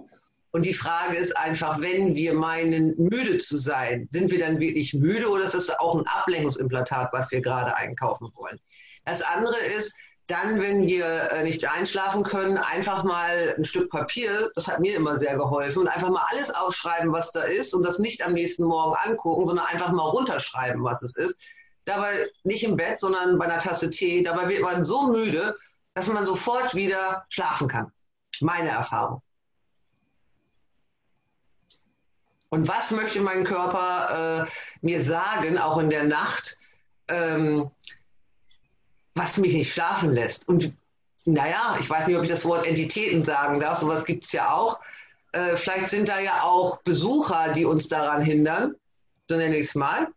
[0.55, 4.93] Und die Frage ist einfach, wenn wir meinen, müde zu sein, sind wir dann wirklich
[4.93, 8.57] müde oder ist das auch ein Ablenkungsimplantat, was wir gerade einkaufen wollen?
[9.03, 9.93] Das andere ist,
[10.27, 14.95] dann, wenn wir äh, nicht einschlafen können, einfach mal ein Stück Papier, das hat mir
[14.95, 18.31] immer sehr geholfen, und einfach mal alles aufschreiben, was da ist und das nicht am
[18.31, 21.35] nächsten Morgen angucken, sondern einfach mal runterschreiben, was es ist.
[21.83, 24.23] Dabei nicht im Bett, sondern bei einer Tasse Tee.
[24.23, 25.57] Dabei wird man so müde,
[25.95, 27.91] dass man sofort wieder schlafen kann.
[28.39, 29.21] Meine Erfahrung.
[32.49, 36.57] Und was möchte mein Körper äh, mir sagen, auch in der Nacht,
[37.07, 37.69] ähm,
[39.15, 40.47] was mich nicht schlafen lässt?
[40.47, 40.73] Und
[41.25, 44.51] naja, ich weiß nicht, ob ich das Wort Entitäten sagen darf, sowas gibt es ja
[44.51, 44.79] auch.
[45.31, 48.75] Äh, vielleicht sind da ja auch Besucher, die uns daran hindern,
[49.27, 50.07] so nenne ich es mal.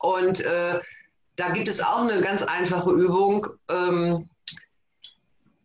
[0.00, 0.80] Und äh,
[1.36, 4.28] da gibt es auch eine ganz einfache Übung, ähm,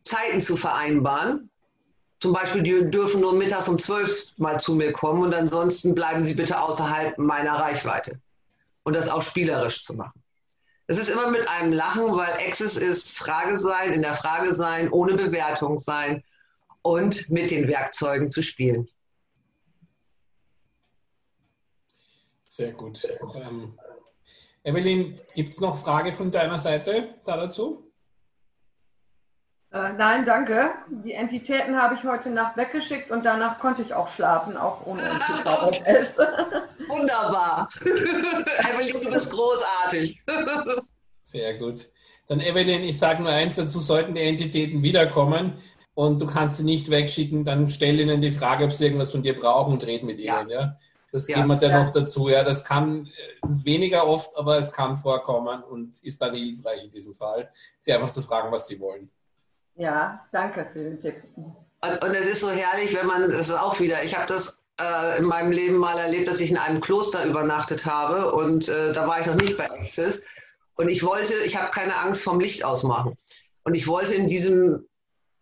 [0.04, 1.50] Zeiten zu vereinbaren.
[2.26, 6.26] Zum Beispiel, die dürfen nur mittags um zwölf mal zu mir kommen und ansonsten bleiben
[6.26, 8.20] sie bitte außerhalb meiner Reichweite.
[8.82, 10.24] Und das auch spielerisch zu machen.
[10.88, 14.90] Es ist immer mit einem Lachen, weil Access ist Frage sein, in der Frage sein,
[14.90, 16.24] ohne Bewertung sein
[16.82, 18.88] und mit den Werkzeugen zu spielen.
[22.42, 23.06] Sehr gut.
[23.36, 23.78] Ähm,
[24.64, 27.92] Evelyn, gibt es noch Frage von deiner Seite da dazu?
[29.76, 30.70] Äh, nein, danke.
[30.88, 35.02] Die Entitäten habe ich heute Nacht weggeschickt und danach konnte ich auch schlafen, auch ohne
[35.44, 36.18] MTVS.
[36.88, 37.70] Wunderbar.
[37.82, 40.24] Evelyn, du bist großartig.
[41.24, 41.88] Sehr gut.
[42.30, 45.58] Dann Evelyn, ich sage nur eins dazu, sollten die Entitäten wiederkommen
[45.94, 49.24] und du kannst sie nicht wegschicken, dann stell ihnen die Frage, ob sie irgendwas von
[49.24, 50.50] dir brauchen und red mit ihnen.
[50.50, 50.62] Ja.
[50.62, 50.78] ja?
[51.12, 51.84] Das ja, geben wir dann ja.
[51.84, 52.30] noch dazu.
[52.30, 56.92] Ja, das kann äh, weniger oft, aber es kann vorkommen und ist dann hilfreich in
[56.92, 59.10] diesem Fall, sie einfach zu fragen, was sie wollen.
[59.78, 61.16] Ja, danke für den Tipp.
[61.36, 65.20] Und, es ist so herrlich, wenn man, das ist auch wieder, ich habe das äh,
[65.20, 69.08] in meinem Leben mal erlebt, dass ich in einem Kloster übernachtet habe und äh, da
[69.08, 70.22] war ich noch nicht bei Access.
[70.78, 73.16] Und ich wollte, ich habe keine Angst vom Licht ausmachen.
[73.64, 74.88] Und ich wollte in diesem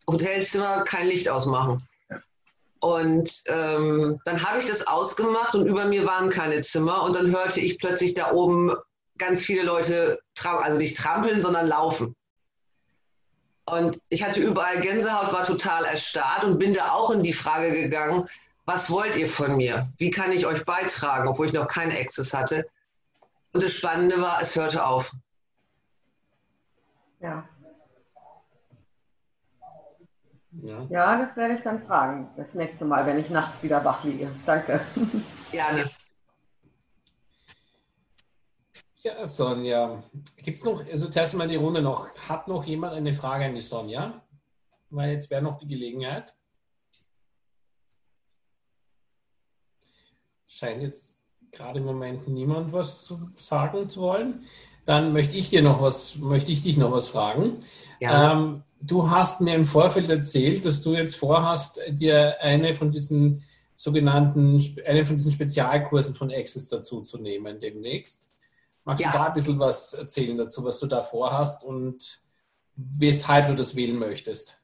[0.07, 1.87] Hotelzimmer kein Licht ausmachen.
[2.79, 7.03] Und ähm, dann habe ich das ausgemacht und über mir waren keine Zimmer.
[7.03, 8.75] Und dann hörte ich plötzlich da oben
[9.17, 12.15] ganz viele Leute, also nicht trampeln, sondern laufen.
[13.65, 17.71] Und ich hatte überall Gänsehaut, war total erstarrt und bin da auch in die Frage
[17.71, 18.27] gegangen,
[18.65, 19.89] was wollt ihr von mir?
[19.97, 22.65] Wie kann ich euch beitragen, obwohl ich noch keine Access hatte?
[23.53, 25.11] Und das Spannende war, es hörte auf.
[27.19, 27.47] Ja.
[30.61, 30.85] Ja.
[30.89, 34.29] ja, das werde ich dann fragen, das nächste Mal, wenn ich nachts wieder wach liege.
[34.45, 34.81] Danke.
[35.51, 35.89] Gerne.
[39.03, 40.01] Ja, Sonja,
[40.37, 43.53] gibt es noch, also zuerst mal die Runde noch, hat noch jemand eine Frage an
[43.53, 44.23] die Sonja?
[44.91, 46.33] Weil jetzt wäre noch die Gelegenheit.
[50.47, 54.45] Scheint jetzt gerade im Moment niemand was zu sagen zu wollen.
[54.85, 57.57] Dann möchte ich dir noch was, möchte ich dich noch was fragen.
[57.99, 58.31] Ja.
[58.31, 63.43] Ähm, du hast mir im Vorfeld erzählt, dass du jetzt vorhast, dir eine von diesen
[63.75, 68.32] sogenannten, einen von diesen Spezialkursen von Access dazu zu nehmen demnächst.
[68.85, 69.11] Magst ja.
[69.11, 72.21] du da ein bisschen was erzählen dazu, was du da vorhast und
[72.75, 74.59] weshalb du das wählen möchtest?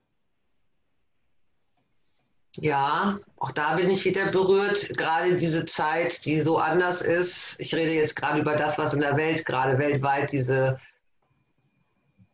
[2.55, 4.89] Ja, auch da bin ich wieder berührt.
[4.97, 7.55] Gerade diese Zeit, die so anders ist.
[7.59, 10.79] Ich rede jetzt gerade über das, was in der Welt, gerade weltweit, diese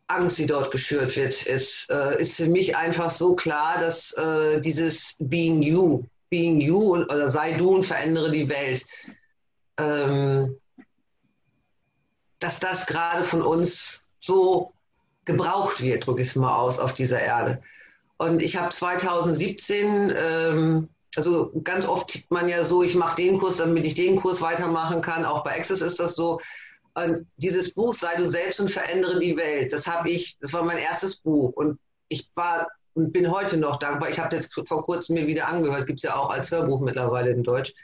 [0.08, 4.60] Angst, die dort geschürt wird, ist, äh, ist für mich einfach so klar, dass äh,
[4.60, 8.86] dieses Being You, Being You oder sei du und verändere die Welt,
[9.78, 10.58] ähm,
[12.38, 14.72] dass das gerade von uns so
[15.24, 17.60] gebraucht wird, drücke ich es mal aus, auf dieser Erde.
[18.18, 23.38] Und ich habe 2017, ähm, also ganz oft tickt man ja so, ich mache den
[23.38, 25.24] Kurs, damit ich den Kurs weitermachen kann.
[25.24, 26.40] Auch bei Access ist das so.
[26.94, 30.62] Und dieses Buch, Sei du selbst und verändere die Welt, das habe ich, das war
[30.62, 31.52] mein erstes Buch.
[31.54, 31.78] Und
[32.08, 34.08] ich war und bin heute noch dankbar.
[34.08, 37.30] Ich habe das vor kurzem mir wieder angehört, gibt es ja auch als Hörbuch mittlerweile
[37.30, 37.74] in Deutsch.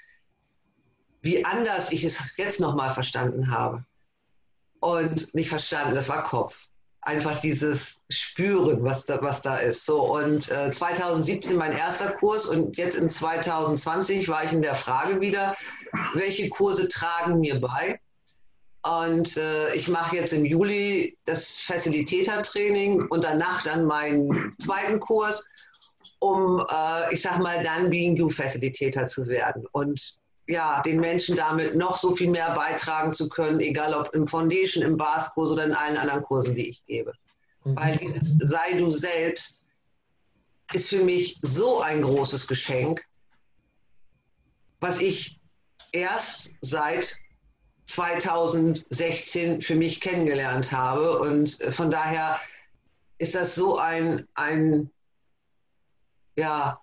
[1.20, 3.84] Wie anders ich es jetzt nochmal verstanden habe
[4.83, 6.66] und nicht verstanden, das war Kopf.
[7.03, 9.87] einfach dieses Spüren, was da, was da ist.
[9.87, 14.74] So, und äh, 2017 mein erster Kurs und jetzt in 2020 war ich in der
[14.74, 15.57] Frage wieder,
[16.14, 18.01] welche Kurse tragen mir bei?
[18.85, 25.45] Und äh, ich mache jetzt im Juli das Facilitator-Training und danach dann meinen zweiten Kurs,
[26.18, 29.64] um, äh, ich sag mal, dann Being You Facilitator zu werden.
[29.70, 34.26] Und ja, den Menschen damit noch so viel mehr beitragen zu können, egal ob im
[34.26, 37.12] Foundation, im Bars-Kurs oder in allen anderen Kursen, die ich gebe.
[37.64, 37.76] Mhm.
[37.76, 39.62] Weil dieses Sei du selbst
[40.72, 43.05] ist für mich so ein großes Geschenk,
[44.80, 45.40] was ich
[45.93, 47.16] erst seit
[47.86, 51.18] 2016 für mich kennengelernt habe.
[51.20, 52.40] Und von daher
[53.18, 54.90] ist das so ein, ein
[56.36, 56.80] ja,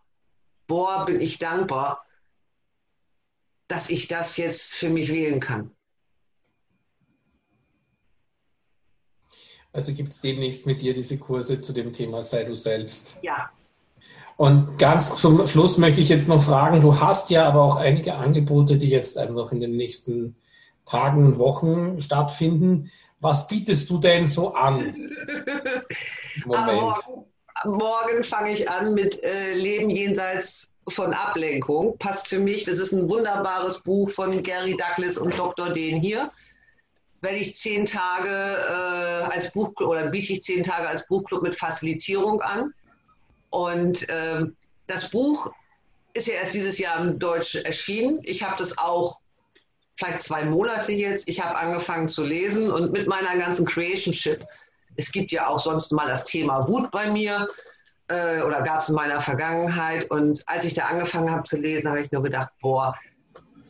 [0.67, 2.05] boah, bin ich dankbar,
[3.69, 5.71] dass ich das jetzt für mich wählen kann.
[9.71, 13.19] Also gibt es demnächst mit dir diese Kurse zu dem Thema Sei du selbst.
[13.21, 13.51] Ja.
[14.35, 18.15] Und ganz zum Schluss möchte ich jetzt noch fragen, du hast ja aber auch einige
[18.15, 20.35] Angebote, die jetzt einfach in den nächsten
[20.85, 22.89] Tagen und Wochen stattfinden.
[23.19, 24.95] Was bietest du denn so an?
[26.45, 26.65] Moment.
[26.73, 27.25] Morgen,
[27.65, 32.65] morgen fange ich an mit äh, Leben jenseits von Ablenkung passt für mich.
[32.65, 35.69] Das ist ein wunderbares Buch von Gary Douglas und Dr.
[35.69, 36.31] Den hier.
[37.21, 41.55] Werde ich zehn Tage äh, als Buchclub oder biete ich zehn Tage als Buchclub mit
[41.55, 42.73] Facilitierung an.
[43.49, 44.55] Und ähm,
[44.87, 45.51] das Buch
[46.13, 48.19] ist ja erst dieses Jahr im Deutsch erschienen.
[48.23, 49.19] Ich habe das auch
[49.97, 51.27] vielleicht zwei Monate jetzt.
[51.27, 54.45] Ich habe angefangen zu lesen und mit meiner ganzen Creationship.
[54.95, 57.49] Es gibt ja auch sonst mal das Thema Wut bei mir
[58.09, 60.09] äh, oder gab es in meiner Vergangenheit.
[60.11, 62.95] Und als ich da angefangen habe zu lesen, habe ich nur gedacht, boah,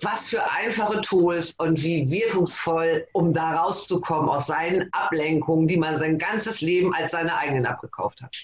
[0.02, 5.98] was für einfache Tools und wie wirkungsvoll, um da rauszukommen aus seinen Ablenkungen, die man
[5.98, 8.36] sein ganzes Leben als seine eigenen abgekauft hat.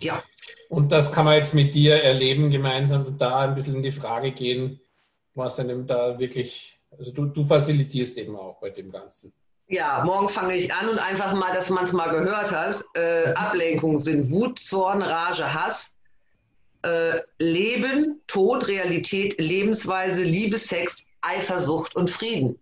[0.00, 0.22] Ja.
[0.68, 4.32] Und das kann man jetzt mit dir erleben, gemeinsam da ein bisschen in die Frage
[4.32, 4.80] gehen,
[5.34, 9.32] was einem da wirklich, also du, du facilitierst eben auch bei dem Ganzen.
[9.68, 12.84] Ja, morgen fange ich an und einfach mal, dass man es mal gehört hat.
[12.94, 15.92] Äh, Ablenkungen sind Wut, Zorn, Rage, Hass,
[16.82, 22.60] äh, Leben, Tod, Realität, Lebensweise, Liebe, Sex, Eifersucht und Frieden.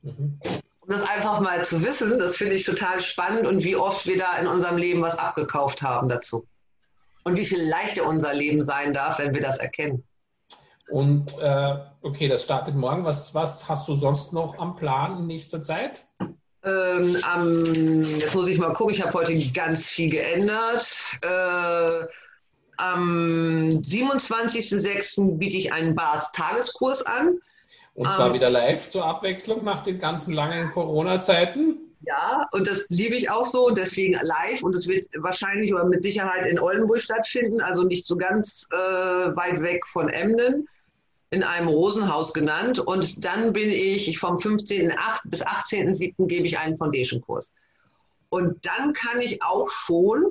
[0.00, 0.40] Mhm.
[0.80, 4.18] Um das einfach mal zu wissen, das finde ich total spannend und wie oft wir
[4.18, 6.46] da in unserem Leben was abgekauft haben dazu.
[7.24, 10.04] Und wie viel leichter unser Leben sein darf, wenn wir das erkennen.
[10.88, 13.04] Und äh, okay, das startet morgen.
[13.04, 16.06] Was, was hast du sonst noch am Plan in nächster Zeit?
[16.66, 20.92] Ähm, am, jetzt muss ich mal gucken, ich habe heute ganz viel geändert.
[21.22, 22.06] Äh,
[22.76, 25.38] am 27.06.
[25.38, 27.38] biete ich einen Bars-Tageskurs an.
[27.94, 31.78] Und zwar ähm, wieder live zur Abwechslung nach den ganzen langen Corona-Zeiten.
[32.00, 34.62] Ja, und das liebe ich auch so und deswegen live.
[34.64, 38.76] Und es wird wahrscheinlich oder mit Sicherheit in Oldenburg stattfinden, also nicht so ganz äh,
[38.76, 40.68] weit weg von Emden
[41.30, 42.78] in einem Rosenhaus genannt.
[42.78, 44.96] Und dann bin ich vom 15.8.
[45.24, 46.26] bis 18.7.
[46.26, 47.52] gebe ich einen Foundation-Kurs.
[48.28, 50.24] Und dann kann ich auch schon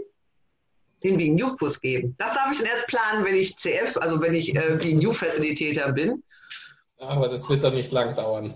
[1.03, 2.15] den BNU-Kurs geben.
[2.17, 6.23] Das darf ich dann erst planen, wenn ich CF, also wenn ich äh, BNU-Facilitator bin.
[6.99, 8.55] Aber das wird dann nicht lang dauern.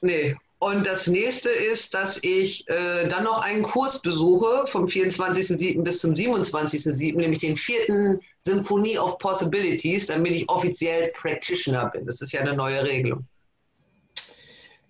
[0.00, 5.82] Nee, und das nächste ist, dass ich äh, dann noch einen Kurs besuche vom 24.07.
[5.82, 12.06] bis zum 27.07., nämlich den vierten Symphonie of Possibilities, damit ich offiziell Practitioner bin.
[12.06, 13.26] Das ist ja eine neue Regelung.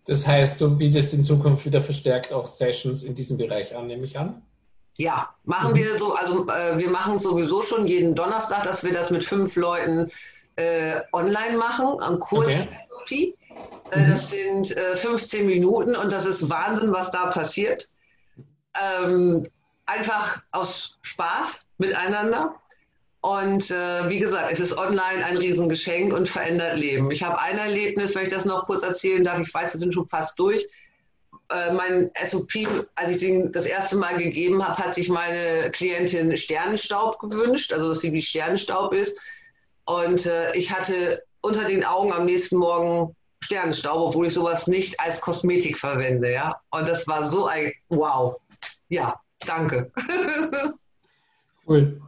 [0.06, 4.04] Das heißt, du bietest in Zukunft wieder verstärkt auch Sessions in diesem Bereich an, nehme
[4.04, 4.42] ich an?
[4.96, 5.76] Ja, machen mhm.
[5.76, 6.14] wir so.
[6.14, 10.12] Also äh, wir machen sowieso schon jeden Donnerstag, dass wir das mit fünf Leuten
[10.54, 12.68] äh, online machen, am Kurs.
[13.02, 13.34] Okay.
[13.90, 14.10] Äh, mhm.
[14.10, 17.88] Das sind äh, 15 Minuten und das ist Wahnsinn, was da passiert.
[18.80, 19.46] Ähm,
[19.86, 22.54] einfach aus Spaß miteinander.
[23.20, 27.10] Und äh, wie gesagt, es ist online ein Riesengeschenk und verändert Leben.
[27.10, 29.38] Ich habe ein Erlebnis, wenn ich das noch kurz erzählen darf.
[29.38, 30.66] Ich weiß, wir sind schon fast durch.
[31.50, 32.52] Äh, mein SOP,
[32.96, 37.88] als ich den das erste Mal gegeben habe, hat sich meine Klientin Sternenstaub gewünscht, also
[37.88, 39.18] dass sie wie Sternenstaub ist.
[39.86, 44.98] Und äh, ich hatte unter den Augen am nächsten Morgen Sternenstaub, obwohl ich sowas nicht
[44.98, 46.56] als Kosmetik verwende, ja.
[46.70, 48.36] Und das war so ein Wow.
[48.88, 49.92] Ja, danke.
[51.68, 52.00] cool.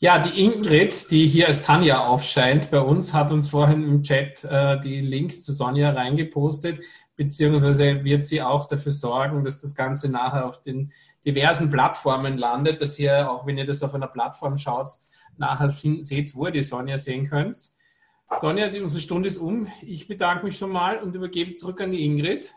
[0.00, 4.44] Ja, die Ingrid, die hier als Tanja aufscheint bei uns, hat uns vorhin im Chat
[4.44, 6.80] äh, die Links zu Sonja reingepostet,
[7.16, 10.92] beziehungsweise wird sie auch dafür sorgen, dass das Ganze nachher auf den
[11.24, 14.88] diversen Plattformen landet, dass ihr, auch wenn ihr das auf einer Plattform schaut,
[15.36, 17.73] nachher seht, wo ihr die Sonja sehen könnt.
[18.40, 19.68] Sonja, unsere Stunde ist um.
[19.82, 22.54] Ich bedanke mich schon mal und übergebe zurück an die Ingrid.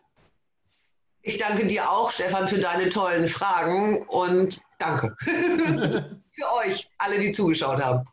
[1.22, 7.34] Ich danke dir auch, Stefan, für deine tollen Fragen und danke für euch, alle, die
[7.34, 8.08] zugeschaut haben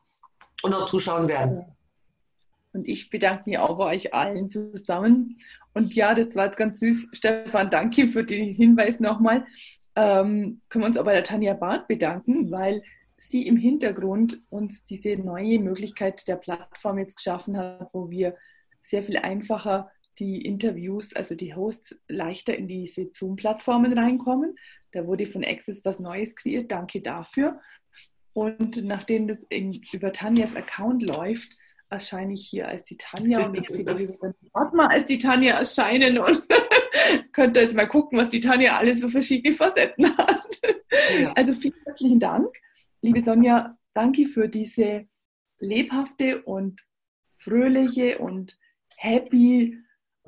[0.62, 1.64] und noch zuschauen werden.
[2.72, 5.38] Und ich bedanke mich auch bei euch allen zusammen.
[5.74, 7.08] Und ja, das war jetzt ganz süß.
[7.12, 9.46] Stefan, danke für den Hinweis nochmal.
[9.94, 12.82] Ähm, können wir uns auch bei der Tanja Barth bedanken, weil
[13.28, 18.36] sie im Hintergrund uns diese neue Möglichkeit der Plattform jetzt geschaffen hat, wo wir
[18.82, 24.56] sehr viel einfacher die Interviews, also die Hosts, leichter in diese Zoom-Plattformen reinkommen.
[24.92, 26.70] Da wurde von Access was Neues kreiert.
[26.70, 27.60] Danke dafür.
[28.32, 31.56] Und nachdem das in, über Tanjas Account läuft,
[31.90, 36.18] erscheine ich hier als die Tanja und nächste Woche wird mal als die Tanja erscheinen
[36.18, 36.42] und
[37.32, 40.60] könnt ihr jetzt mal gucken, was die Tanja alles für verschiedene Facetten hat.
[41.20, 41.32] Ja.
[41.34, 42.48] Also vielen herzlichen Dank.
[43.04, 45.06] Liebe Sonja, danke für diese
[45.58, 46.80] lebhafte und
[47.36, 48.56] fröhliche und
[48.96, 49.76] happy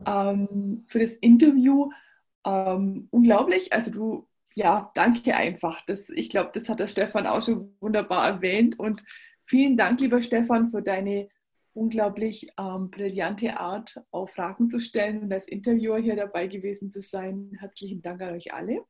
[0.05, 1.89] ähm, für das Interview.
[2.45, 3.73] Ähm, unglaublich.
[3.73, 5.87] Also du, ja, danke einfach.
[5.87, 8.79] Das, ich glaube, das hat der Stefan auch schon wunderbar erwähnt.
[8.79, 9.03] Und
[9.47, 11.31] vielen Dank, lieber Stefan, für deine
[11.73, 17.01] unglaublich ähm, brillante Art, auch Fragen zu stellen und als Interviewer hier dabei gewesen zu
[17.01, 17.57] sein.
[17.59, 18.85] Herzlichen Dank an euch alle.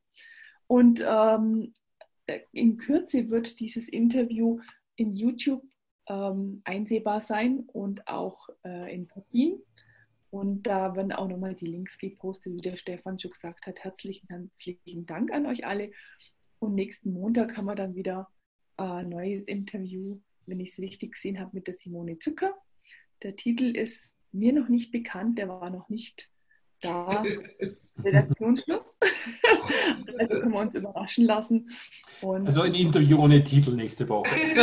[0.67, 1.71] Und ähm,
[2.51, 4.59] in Kürze wird dieses Interview
[4.95, 5.63] in YouTube
[6.07, 9.59] ähm, einsehbar sein und auch äh, in Berlin.
[10.29, 13.79] Und da werden auch nochmal die Links gepostet, wie der Stefan schon gesagt hat.
[13.79, 15.91] Herzlichen, herzlichen Dank an euch alle.
[16.59, 18.27] Und nächsten Montag haben wir dann wieder
[18.77, 22.53] ein äh, neues Interview, wenn ich es richtig gesehen habe, mit der Simone Zucker.
[23.23, 26.29] Der Titel ist mir noch nicht bekannt, der war noch nicht
[26.81, 27.23] da.
[28.03, 28.95] Redaktionsschluss.
[30.19, 31.71] also können wir uns überraschen lassen.
[32.21, 34.29] Und also ein Interview ohne Titel nächste Woche.
[34.35, 34.53] ich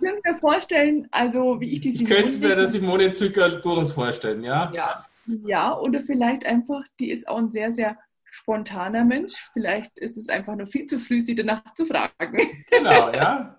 [0.00, 2.14] könnte mir vorstellen, also wie ich die Simone.
[2.14, 4.72] Ich könnte mir der Simone Zücker durchaus vorstellen, ja?
[4.74, 5.06] Ja.
[5.46, 9.34] Ja, oder vielleicht einfach, die ist auch ein sehr, sehr spontaner Mensch.
[9.52, 12.38] Vielleicht ist es einfach nur viel zu früh, sie danach zu fragen.
[12.70, 13.56] Genau, ja.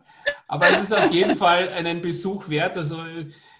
[0.47, 2.77] Aber es ist auf jeden Fall einen Besuch wert.
[2.77, 2.97] Also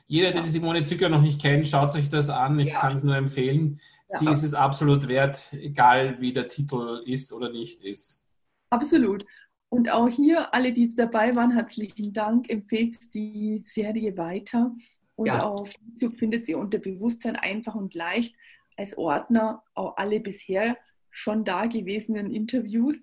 [0.07, 2.59] jeder, der die Simone Zücker noch nicht kennt, schaut euch das an.
[2.59, 2.79] Ich ja.
[2.79, 3.79] kann es nur empfehlen.
[4.07, 8.23] Sie ist es absolut wert, egal wie der Titel ist oder nicht ist.
[8.69, 9.25] Absolut.
[9.69, 12.49] Und auch hier, alle, die jetzt dabei waren, herzlichen Dank.
[12.49, 14.75] Empfehlt die Serie weiter.
[15.15, 15.43] Und ja.
[15.43, 18.35] auf YouTube findet ihr unter Bewusstsein einfach und leicht
[18.77, 20.77] als Ordner auch alle bisher
[21.09, 22.97] schon dagewesenen Interviews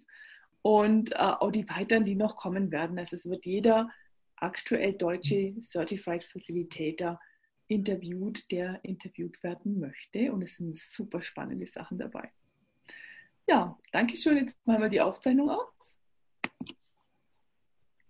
[0.62, 2.98] und äh, auch die weiteren, die noch kommen werden.
[2.98, 3.88] Also es wird jeder
[4.43, 7.20] aktuell deutsche Certified Facilitator
[7.66, 10.32] interviewt, der interviewt werden möchte.
[10.32, 12.30] Und es sind super spannende Sachen dabei.
[13.47, 14.38] Ja, danke schön.
[14.38, 15.99] Jetzt machen wir die Aufzeichnung aus.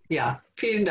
[0.09, 0.89] Ja, vielen Dank.